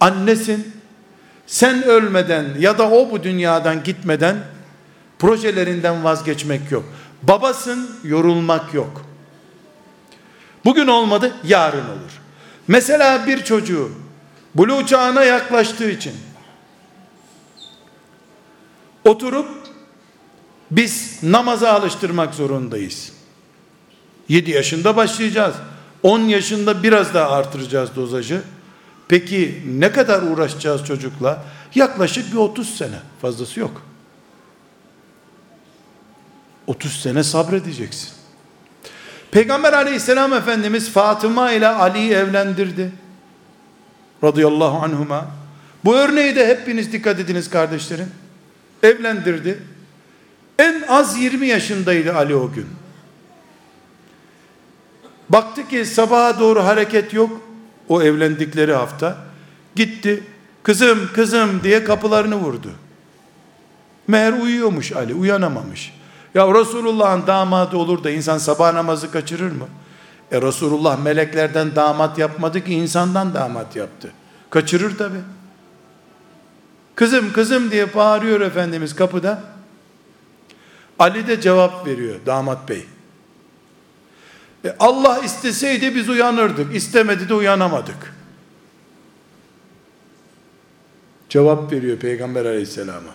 Annesin. 0.00 0.76
Sen 1.46 1.82
ölmeden 1.82 2.46
ya 2.58 2.78
da 2.78 2.90
o 2.90 3.10
bu 3.10 3.22
dünyadan 3.22 3.82
gitmeden 3.82 4.36
projelerinden 5.18 6.04
vazgeçmek 6.04 6.72
yok. 6.72 6.84
Babasın, 7.22 7.90
yorulmak 8.04 8.74
yok. 8.74 9.02
Bugün 10.64 10.86
olmadı, 10.86 11.32
yarın 11.44 11.84
olur. 11.84 12.20
Mesela 12.68 13.26
bir 13.26 13.44
çocuğu 13.44 13.90
buluğ 14.54 14.86
çağına 14.86 15.24
yaklaştığı 15.24 15.90
için 15.90 16.14
oturup 19.04 19.48
biz 20.70 21.18
namaza 21.22 21.72
alıştırmak 21.72 22.34
zorundayız. 22.34 23.12
7 24.28 24.50
yaşında 24.50 24.96
başlayacağız. 24.96 25.54
10 26.02 26.20
yaşında 26.20 26.82
biraz 26.82 27.14
daha 27.14 27.30
artıracağız 27.30 27.96
dozajı. 27.96 28.42
Peki 29.08 29.62
ne 29.66 29.92
kadar 29.92 30.22
uğraşacağız 30.22 30.84
çocukla? 30.84 31.44
Yaklaşık 31.74 32.32
bir 32.32 32.38
30 32.38 32.76
sene. 32.76 32.98
Fazlası 33.22 33.60
yok. 33.60 33.82
30 36.66 37.02
sene 37.02 37.24
sabredeceksin. 37.24 38.08
Peygamber 39.30 39.72
aleyhisselam 39.72 40.32
Efendimiz 40.32 40.90
Fatıma 40.90 41.52
ile 41.52 41.68
Ali'yi 41.68 42.12
evlendirdi. 42.12 42.92
Radıyallahu 44.24 44.84
anhuma. 44.84 45.26
Bu 45.84 45.96
örneği 45.96 46.36
de 46.36 46.46
hepiniz 46.46 46.92
dikkat 46.92 47.20
ediniz 47.20 47.50
kardeşlerim. 47.50 48.10
Evlendirdi. 48.82 49.58
En 50.58 50.82
az 50.88 51.18
20 51.18 51.46
yaşındaydı 51.46 52.14
Ali 52.14 52.34
o 52.34 52.52
gün. 52.52 52.66
Baktı 55.28 55.68
ki 55.68 55.84
sabaha 55.86 56.40
doğru 56.40 56.64
hareket 56.64 57.14
yok. 57.14 57.40
O 57.88 58.02
evlendikleri 58.02 58.74
hafta. 58.74 59.16
Gitti. 59.76 60.24
Kızım 60.62 61.10
kızım 61.14 61.62
diye 61.62 61.84
kapılarını 61.84 62.36
vurdu. 62.36 62.70
Meğer 64.08 64.32
uyuyormuş 64.32 64.92
Ali. 64.92 65.14
Uyanamamış. 65.14 65.92
Ya 66.34 66.54
Resulullah'ın 66.54 67.26
damadı 67.26 67.76
olur 67.76 68.04
da 68.04 68.10
insan 68.10 68.38
sabah 68.38 68.72
namazı 68.72 69.10
kaçırır 69.10 69.52
mı? 69.52 69.66
E 70.32 70.42
Resulullah 70.42 70.98
meleklerden 70.98 71.76
damat 71.76 72.18
yapmadı 72.18 72.64
ki 72.64 72.74
insandan 72.74 73.34
damat 73.34 73.76
yaptı. 73.76 74.12
Kaçırır 74.50 74.98
tabi. 74.98 75.16
Kızım 76.94 77.32
kızım 77.32 77.70
diye 77.70 77.94
bağırıyor 77.94 78.40
Efendimiz 78.40 78.96
kapıda. 78.96 79.42
Ali 80.98 81.26
de 81.26 81.40
cevap 81.40 81.86
veriyor 81.86 82.16
damat 82.26 82.68
bey. 82.68 82.86
E 84.66 84.76
Allah 84.78 85.18
isteseydi 85.24 85.94
biz 85.94 86.08
uyanırdık. 86.08 86.74
İstemedi 86.74 87.28
de 87.28 87.34
uyanamadık. 87.34 88.14
Cevap 91.28 91.72
veriyor 91.72 91.98
Peygamber 91.98 92.44
aleyhisselama. 92.44 93.10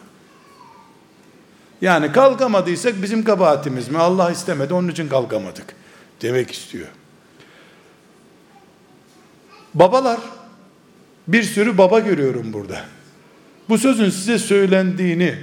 Yani 1.81 2.11
kalkamadıysak 2.11 3.01
bizim 3.01 3.23
kabahatimiz 3.23 3.89
mi? 3.89 3.97
Allah 3.97 4.31
istemedi 4.31 4.73
onun 4.73 4.87
için 4.87 5.09
kalkamadık. 5.09 5.75
Demek 6.21 6.51
istiyor. 6.51 6.87
Babalar, 9.73 10.19
bir 11.27 11.43
sürü 11.43 11.77
baba 11.77 11.99
görüyorum 11.99 12.53
burada. 12.53 12.81
Bu 13.69 13.77
sözün 13.77 14.09
size 14.09 14.39
söylendiğini, 14.39 15.35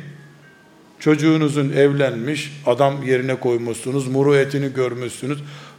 çocuğunuzun 0.99 1.71
evlenmiş, 1.71 2.63
adam 2.67 3.03
yerine 3.03 3.35
koymuşsunuz, 3.35 4.09
muru 4.09 4.37
etini 4.37 4.73
görmüşsünüz. 4.73 5.39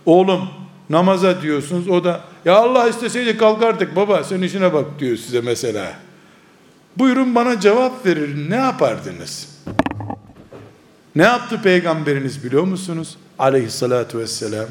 Oğlum 0.09 0.49
namaza 0.89 1.41
diyorsunuz, 1.41 1.87
o 1.87 2.03
da 2.03 2.21
ya 2.45 2.55
Allah 2.55 2.89
isteseydi 2.89 3.37
kalkardık 3.37 3.95
baba 3.95 4.23
sen 4.23 4.41
işine 4.41 4.73
bak 4.73 4.99
diyor 4.99 5.17
size 5.17 5.41
mesela. 5.41 5.93
Buyurun 6.97 7.35
bana 7.35 7.59
cevap 7.59 8.05
verir, 8.05 8.49
ne 8.49 8.55
yapardınız? 8.55 9.49
Ne 11.15 11.23
yaptı 11.23 11.61
peygamberiniz 11.61 12.43
biliyor 12.43 12.63
musunuz? 12.63 13.17
Aleyhissalatu 13.39 14.19
vesselam. 14.19 14.67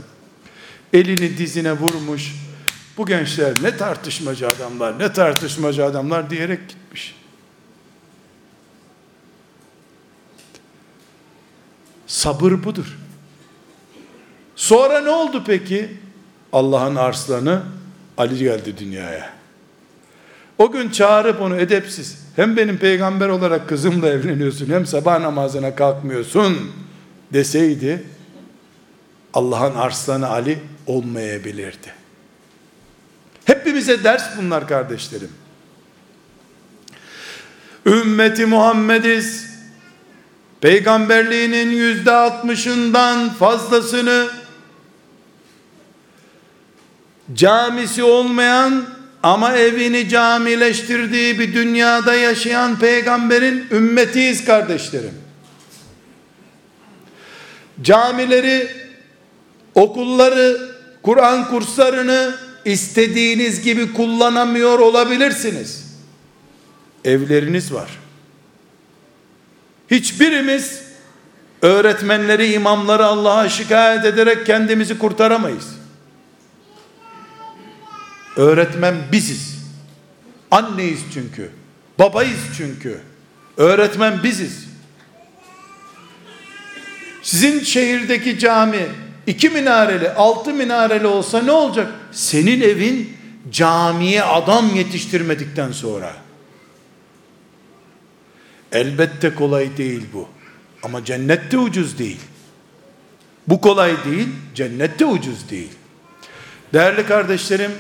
Elini 0.93 1.39
dizine 1.39 1.73
vurmuş. 1.73 2.35
Bu 2.97 3.07
gençler 3.07 3.55
ne 3.63 3.77
tartışmacı 3.77 4.49
adamlar, 4.49 4.99
ne 4.99 5.13
tartışmacı 5.13 5.85
adamlar 5.85 6.31
diyerek 6.31 6.69
gitmiş. 6.69 7.17
Sabır 12.07 12.65
budur. 12.65 12.99
Sonra 14.59 15.01
ne 15.01 15.11
oldu 15.11 15.43
peki? 15.47 15.89
Allah'ın 16.53 16.97
arslanı 16.97 17.63
Ali 18.17 18.39
geldi 18.39 18.79
dünyaya. 18.79 19.31
O 20.59 20.73
gün 20.73 20.91
çağırıp 20.91 21.41
onu 21.41 21.57
edepsiz, 21.57 22.19
hem 22.37 22.57
benim 22.57 22.79
peygamber 22.79 23.29
olarak 23.29 23.69
kızımla 23.69 24.09
evleniyorsun, 24.09 24.71
hem 24.71 24.87
sabah 24.87 25.21
namazına 25.21 25.75
kalkmıyorsun 25.75 26.73
deseydi, 27.33 28.05
Allah'ın 29.35 29.75
arslanı 29.75 30.29
Ali 30.29 30.59
olmayabilirdi. 30.87 31.93
Hepimize 33.45 34.05
ders 34.05 34.25
bunlar 34.39 34.69
kardeşlerim. 34.69 35.31
Ümmeti 37.87 38.47
Muhammediz. 38.47 39.49
Peygamberliğinin 40.61 41.71
yüzde 41.71 42.13
altmışından 42.13 43.29
fazlasını 43.29 44.29
camisi 47.35 48.03
olmayan 48.03 48.85
ama 49.23 49.57
evini 49.57 50.09
camileştirdiği 50.09 51.39
bir 51.39 51.55
dünyada 51.55 52.15
yaşayan 52.15 52.79
peygamberin 52.79 53.67
ümmetiyiz 53.71 54.45
kardeşlerim. 54.45 55.15
Camileri, 57.83 58.69
okulları, 59.75 60.69
Kur'an 61.03 61.49
kurslarını 61.49 62.35
istediğiniz 62.65 63.63
gibi 63.63 63.93
kullanamıyor 63.93 64.79
olabilirsiniz. 64.79 65.85
Evleriniz 67.05 67.73
var. 67.73 67.91
Hiçbirimiz 69.91 70.83
öğretmenleri, 71.63 72.53
imamları 72.53 73.05
Allah'a 73.05 73.49
şikayet 73.49 74.05
ederek 74.05 74.47
kendimizi 74.47 74.99
kurtaramayız. 74.99 75.78
Öğretmen 78.37 78.95
biziz. 79.13 79.59
Anneyiz 80.51 81.01
çünkü. 81.15 81.51
Babayız 81.99 82.41
çünkü. 82.57 83.01
Öğretmen 83.57 84.23
biziz. 84.23 84.69
Sizin 87.23 87.61
şehirdeki 87.61 88.39
cami 88.39 88.87
iki 89.27 89.51
minareli, 89.51 90.11
altı 90.11 90.55
minareli 90.55 91.07
olsa 91.07 91.43
ne 91.43 91.53
olacak? 91.53 91.93
Senin 92.13 92.61
evin 92.61 93.17
camiye 93.51 94.23
adam 94.23 94.77
yetiştirmedikten 94.77 95.73
sonra. 95.73 96.13
Elbette 98.73 99.35
kolay 99.35 99.77
değil 99.77 100.03
bu. 100.13 100.29
Ama 100.83 101.05
cennette 101.05 101.59
ucuz 101.59 101.99
değil. 101.99 102.21
Bu 103.49 103.61
kolay 103.61 104.05
değil, 104.05 104.29
cennette 104.55 105.05
ucuz 105.05 105.51
değil. 105.51 105.71
Değerli 106.73 107.07
kardeşlerim, 107.07 107.73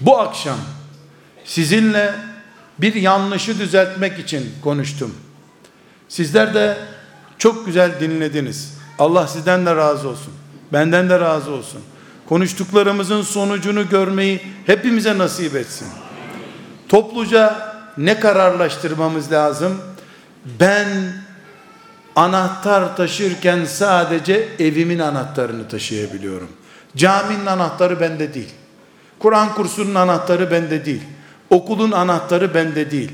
bu 0.00 0.18
akşam 0.18 0.58
sizinle 1.44 2.14
bir 2.78 2.94
yanlışı 2.94 3.58
düzeltmek 3.58 4.18
için 4.18 4.52
konuştum. 4.64 5.14
Sizler 6.08 6.54
de 6.54 6.76
çok 7.38 7.66
güzel 7.66 8.00
dinlediniz. 8.00 8.74
Allah 8.98 9.26
sizden 9.26 9.66
de 9.66 9.76
razı 9.76 10.08
olsun. 10.08 10.32
Benden 10.72 11.10
de 11.10 11.20
razı 11.20 11.50
olsun. 11.50 11.80
Konuştuklarımızın 12.28 13.22
sonucunu 13.22 13.88
görmeyi 13.88 14.42
hepimize 14.66 15.18
nasip 15.18 15.56
etsin. 15.56 15.88
Topluca 16.88 17.74
ne 17.98 18.20
kararlaştırmamız 18.20 19.32
lazım? 19.32 19.80
Ben 20.60 20.88
anahtar 22.16 22.96
taşırken 22.96 23.64
sadece 23.64 24.48
evimin 24.58 24.98
anahtarını 24.98 25.68
taşıyabiliyorum. 25.68 26.48
Caminin 26.96 27.46
anahtarı 27.46 28.00
bende 28.00 28.34
değil. 28.34 28.50
Kur'an 29.18 29.54
kursunun 29.54 29.94
anahtarı 29.94 30.50
bende 30.50 30.84
değil. 30.84 31.02
Okulun 31.50 31.92
anahtarı 31.92 32.54
bende 32.54 32.90
değil. 32.90 33.12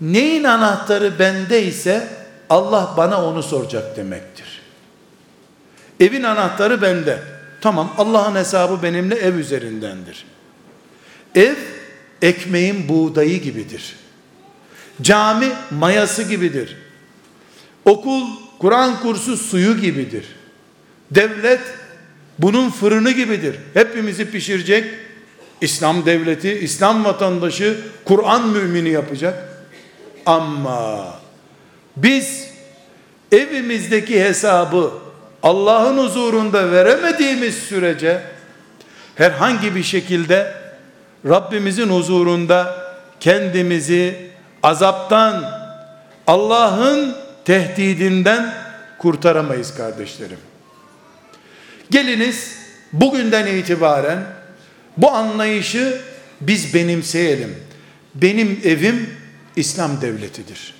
Neyin 0.00 0.44
anahtarı 0.44 1.18
bende 1.18 1.62
ise 1.62 2.08
Allah 2.50 2.94
bana 2.96 3.24
onu 3.24 3.42
soracak 3.42 3.96
demektir. 3.96 4.62
Evin 6.00 6.22
anahtarı 6.22 6.82
bende. 6.82 7.18
Tamam 7.60 7.94
Allah'ın 7.98 8.34
hesabı 8.34 8.82
benimle 8.82 9.14
ev 9.14 9.34
üzerindendir. 9.34 10.24
Ev 11.34 11.54
ekmeğin 12.22 12.88
buğdayı 12.88 13.42
gibidir. 13.42 13.96
Cami 15.02 15.48
mayası 15.70 16.22
gibidir. 16.22 16.76
Okul 17.84 18.22
Kur'an 18.58 19.00
kursu 19.00 19.36
suyu 19.36 19.80
gibidir. 19.80 20.24
Devlet 21.10 21.60
bunun 22.38 22.70
fırını 22.70 23.10
gibidir. 23.10 23.56
Hepimizi 23.74 24.30
pişirecek. 24.30 25.05
İslam 25.60 26.06
devleti, 26.06 26.52
İslam 26.52 27.04
vatandaşı, 27.04 27.80
Kur'an 28.04 28.48
mümini 28.48 28.88
yapacak. 28.88 29.48
Ama 30.26 31.14
biz 31.96 32.46
evimizdeki 33.32 34.24
hesabı 34.24 34.90
Allah'ın 35.42 35.98
huzurunda 35.98 36.72
veremediğimiz 36.72 37.54
sürece 37.54 38.20
herhangi 39.14 39.74
bir 39.74 39.82
şekilde 39.82 40.54
Rabbimizin 41.28 41.88
huzurunda 41.88 42.76
kendimizi 43.20 44.30
azaptan, 44.62 45.44
Allah'ın 46.26 47.16
tehdidinden 47.44 48.54
kurtaramayız 48.98 49.74
kardeşlerim. 49.74 50.38
Geliniz 51.90 52.56
bugünden 52.92 53.46
itibaren 53.46 54.35
bu 54.96 55.10
anlayışı 55.10 56.00
biz 56.40 56.74
benimseyelim. 56.74 57.56
Benim 58.14 58.60
evim 58.64 59.10
İslam 59.56 60.00
devletidir. 60.00 60.74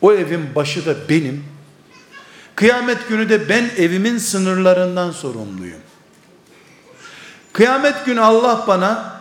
O 0.00 0.12
evin 0.12 0.54
başı 0.54 0.86
da 0.86 1.08
benim. 1.08 1.44
Kıyamet 2.54 3.08
günü 3.08 3.28
de 3.28 3.48
ben 3.48 3.70
evimin 3.78 4.18
sınırlarından 4.18 5.10
sorumluyum. 5.10 5.80
Kıyamet 7.52 8.06
günü 8.06 8.20
Allah 8.20 8.64
bana 8.68 9.20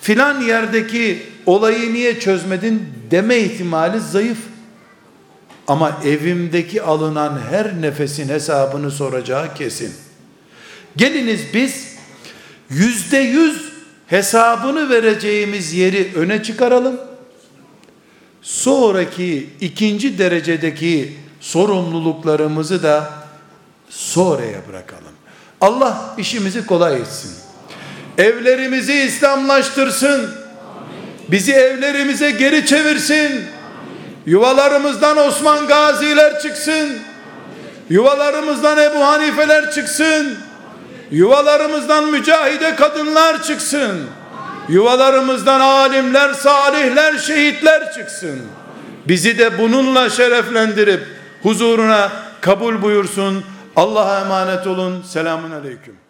filan 0.00 0.40
yerdeki 0.40 1.22
olayı 1.46 1.94
niye 1.94 2.20
çözmedin 2.20 2.88
deme 3.10 3.38
ihtimali 3.38 4.00
zayıf. 4.00 4.38
Ama 5.66 6.00
evimdeki 6.04 6.82
alınan 6.82 7.40
her 7.50 7.82
nefesin 7.82 8.28
hesabını 8.28 8.90
soracağı 8.90 9.54
kesin. 9.54 9.94
Geliniz 10.96 11.40
biz 11.54 11.91
yüzde 12.72 13.18
yüz 13.18 13.72
hesabını 14.06 14.90
vereceğimiz 14.90 15.72
yeri 15.72 16.12
öne 16.16 16.42
çıkaralım. 16.42 17.00
Sonraki 18.42 19.50
ikinci 19.60 20.18
derecedeki 20.18 21.16
sorumluluklarımızı 21.40 22.82
da 22.82 23.10
sonraya 23.88 24.68
bırakalım. 24.68 25.12
Allah 25.60 26.14
işimizi 26.18 26.66
kolay 26.66 27.00
etsin. 27.00 27.32
Evlerimizi 28.18 28.94
İslamlaştırsın. 28.94 30.30
Bizi 31.28 31.52
evlerimize 31.52 32.30
geri 32.30 32.66
çevirsin. 32.66 33.44
Yuvalarımızdan 34.26 35.16
Osman 35.16 35.66
Gaziler 35.66 36.40
çıksın. 36.40 36.98
Yuvalarımızdan 37.90 38.78
Ebu 38.78 39.04
Hanifeler 39.04 39.70
çıksın. 39.70 40.38
Yuvalarımızdan 41.12 42.10
mücahide 42.10 42.76
kadınlar 42.76 43.42
çıksın. 43.42 44.06
Yuvalarımızdan 44.68 45.60
alimler, 45.60 46.34
salihler, 46.34 47.18
şehitler 47.18 47.92
çıksın. 47.92 48.42
Bizi 49.08 49.38
de 49.38 49.58
bununla 49.58 50.10
şereflendirip 50.10 51.06
huzuruna 51.42 52.12
kabul 52.40 52.82
buyursun. 52.82 53.44
Allah'a 53.76 54.20
emanet 54.20 54.66
olun. 54.66 55.02
Selamun 55.02 55.50
aleyküm. 55.50 55.94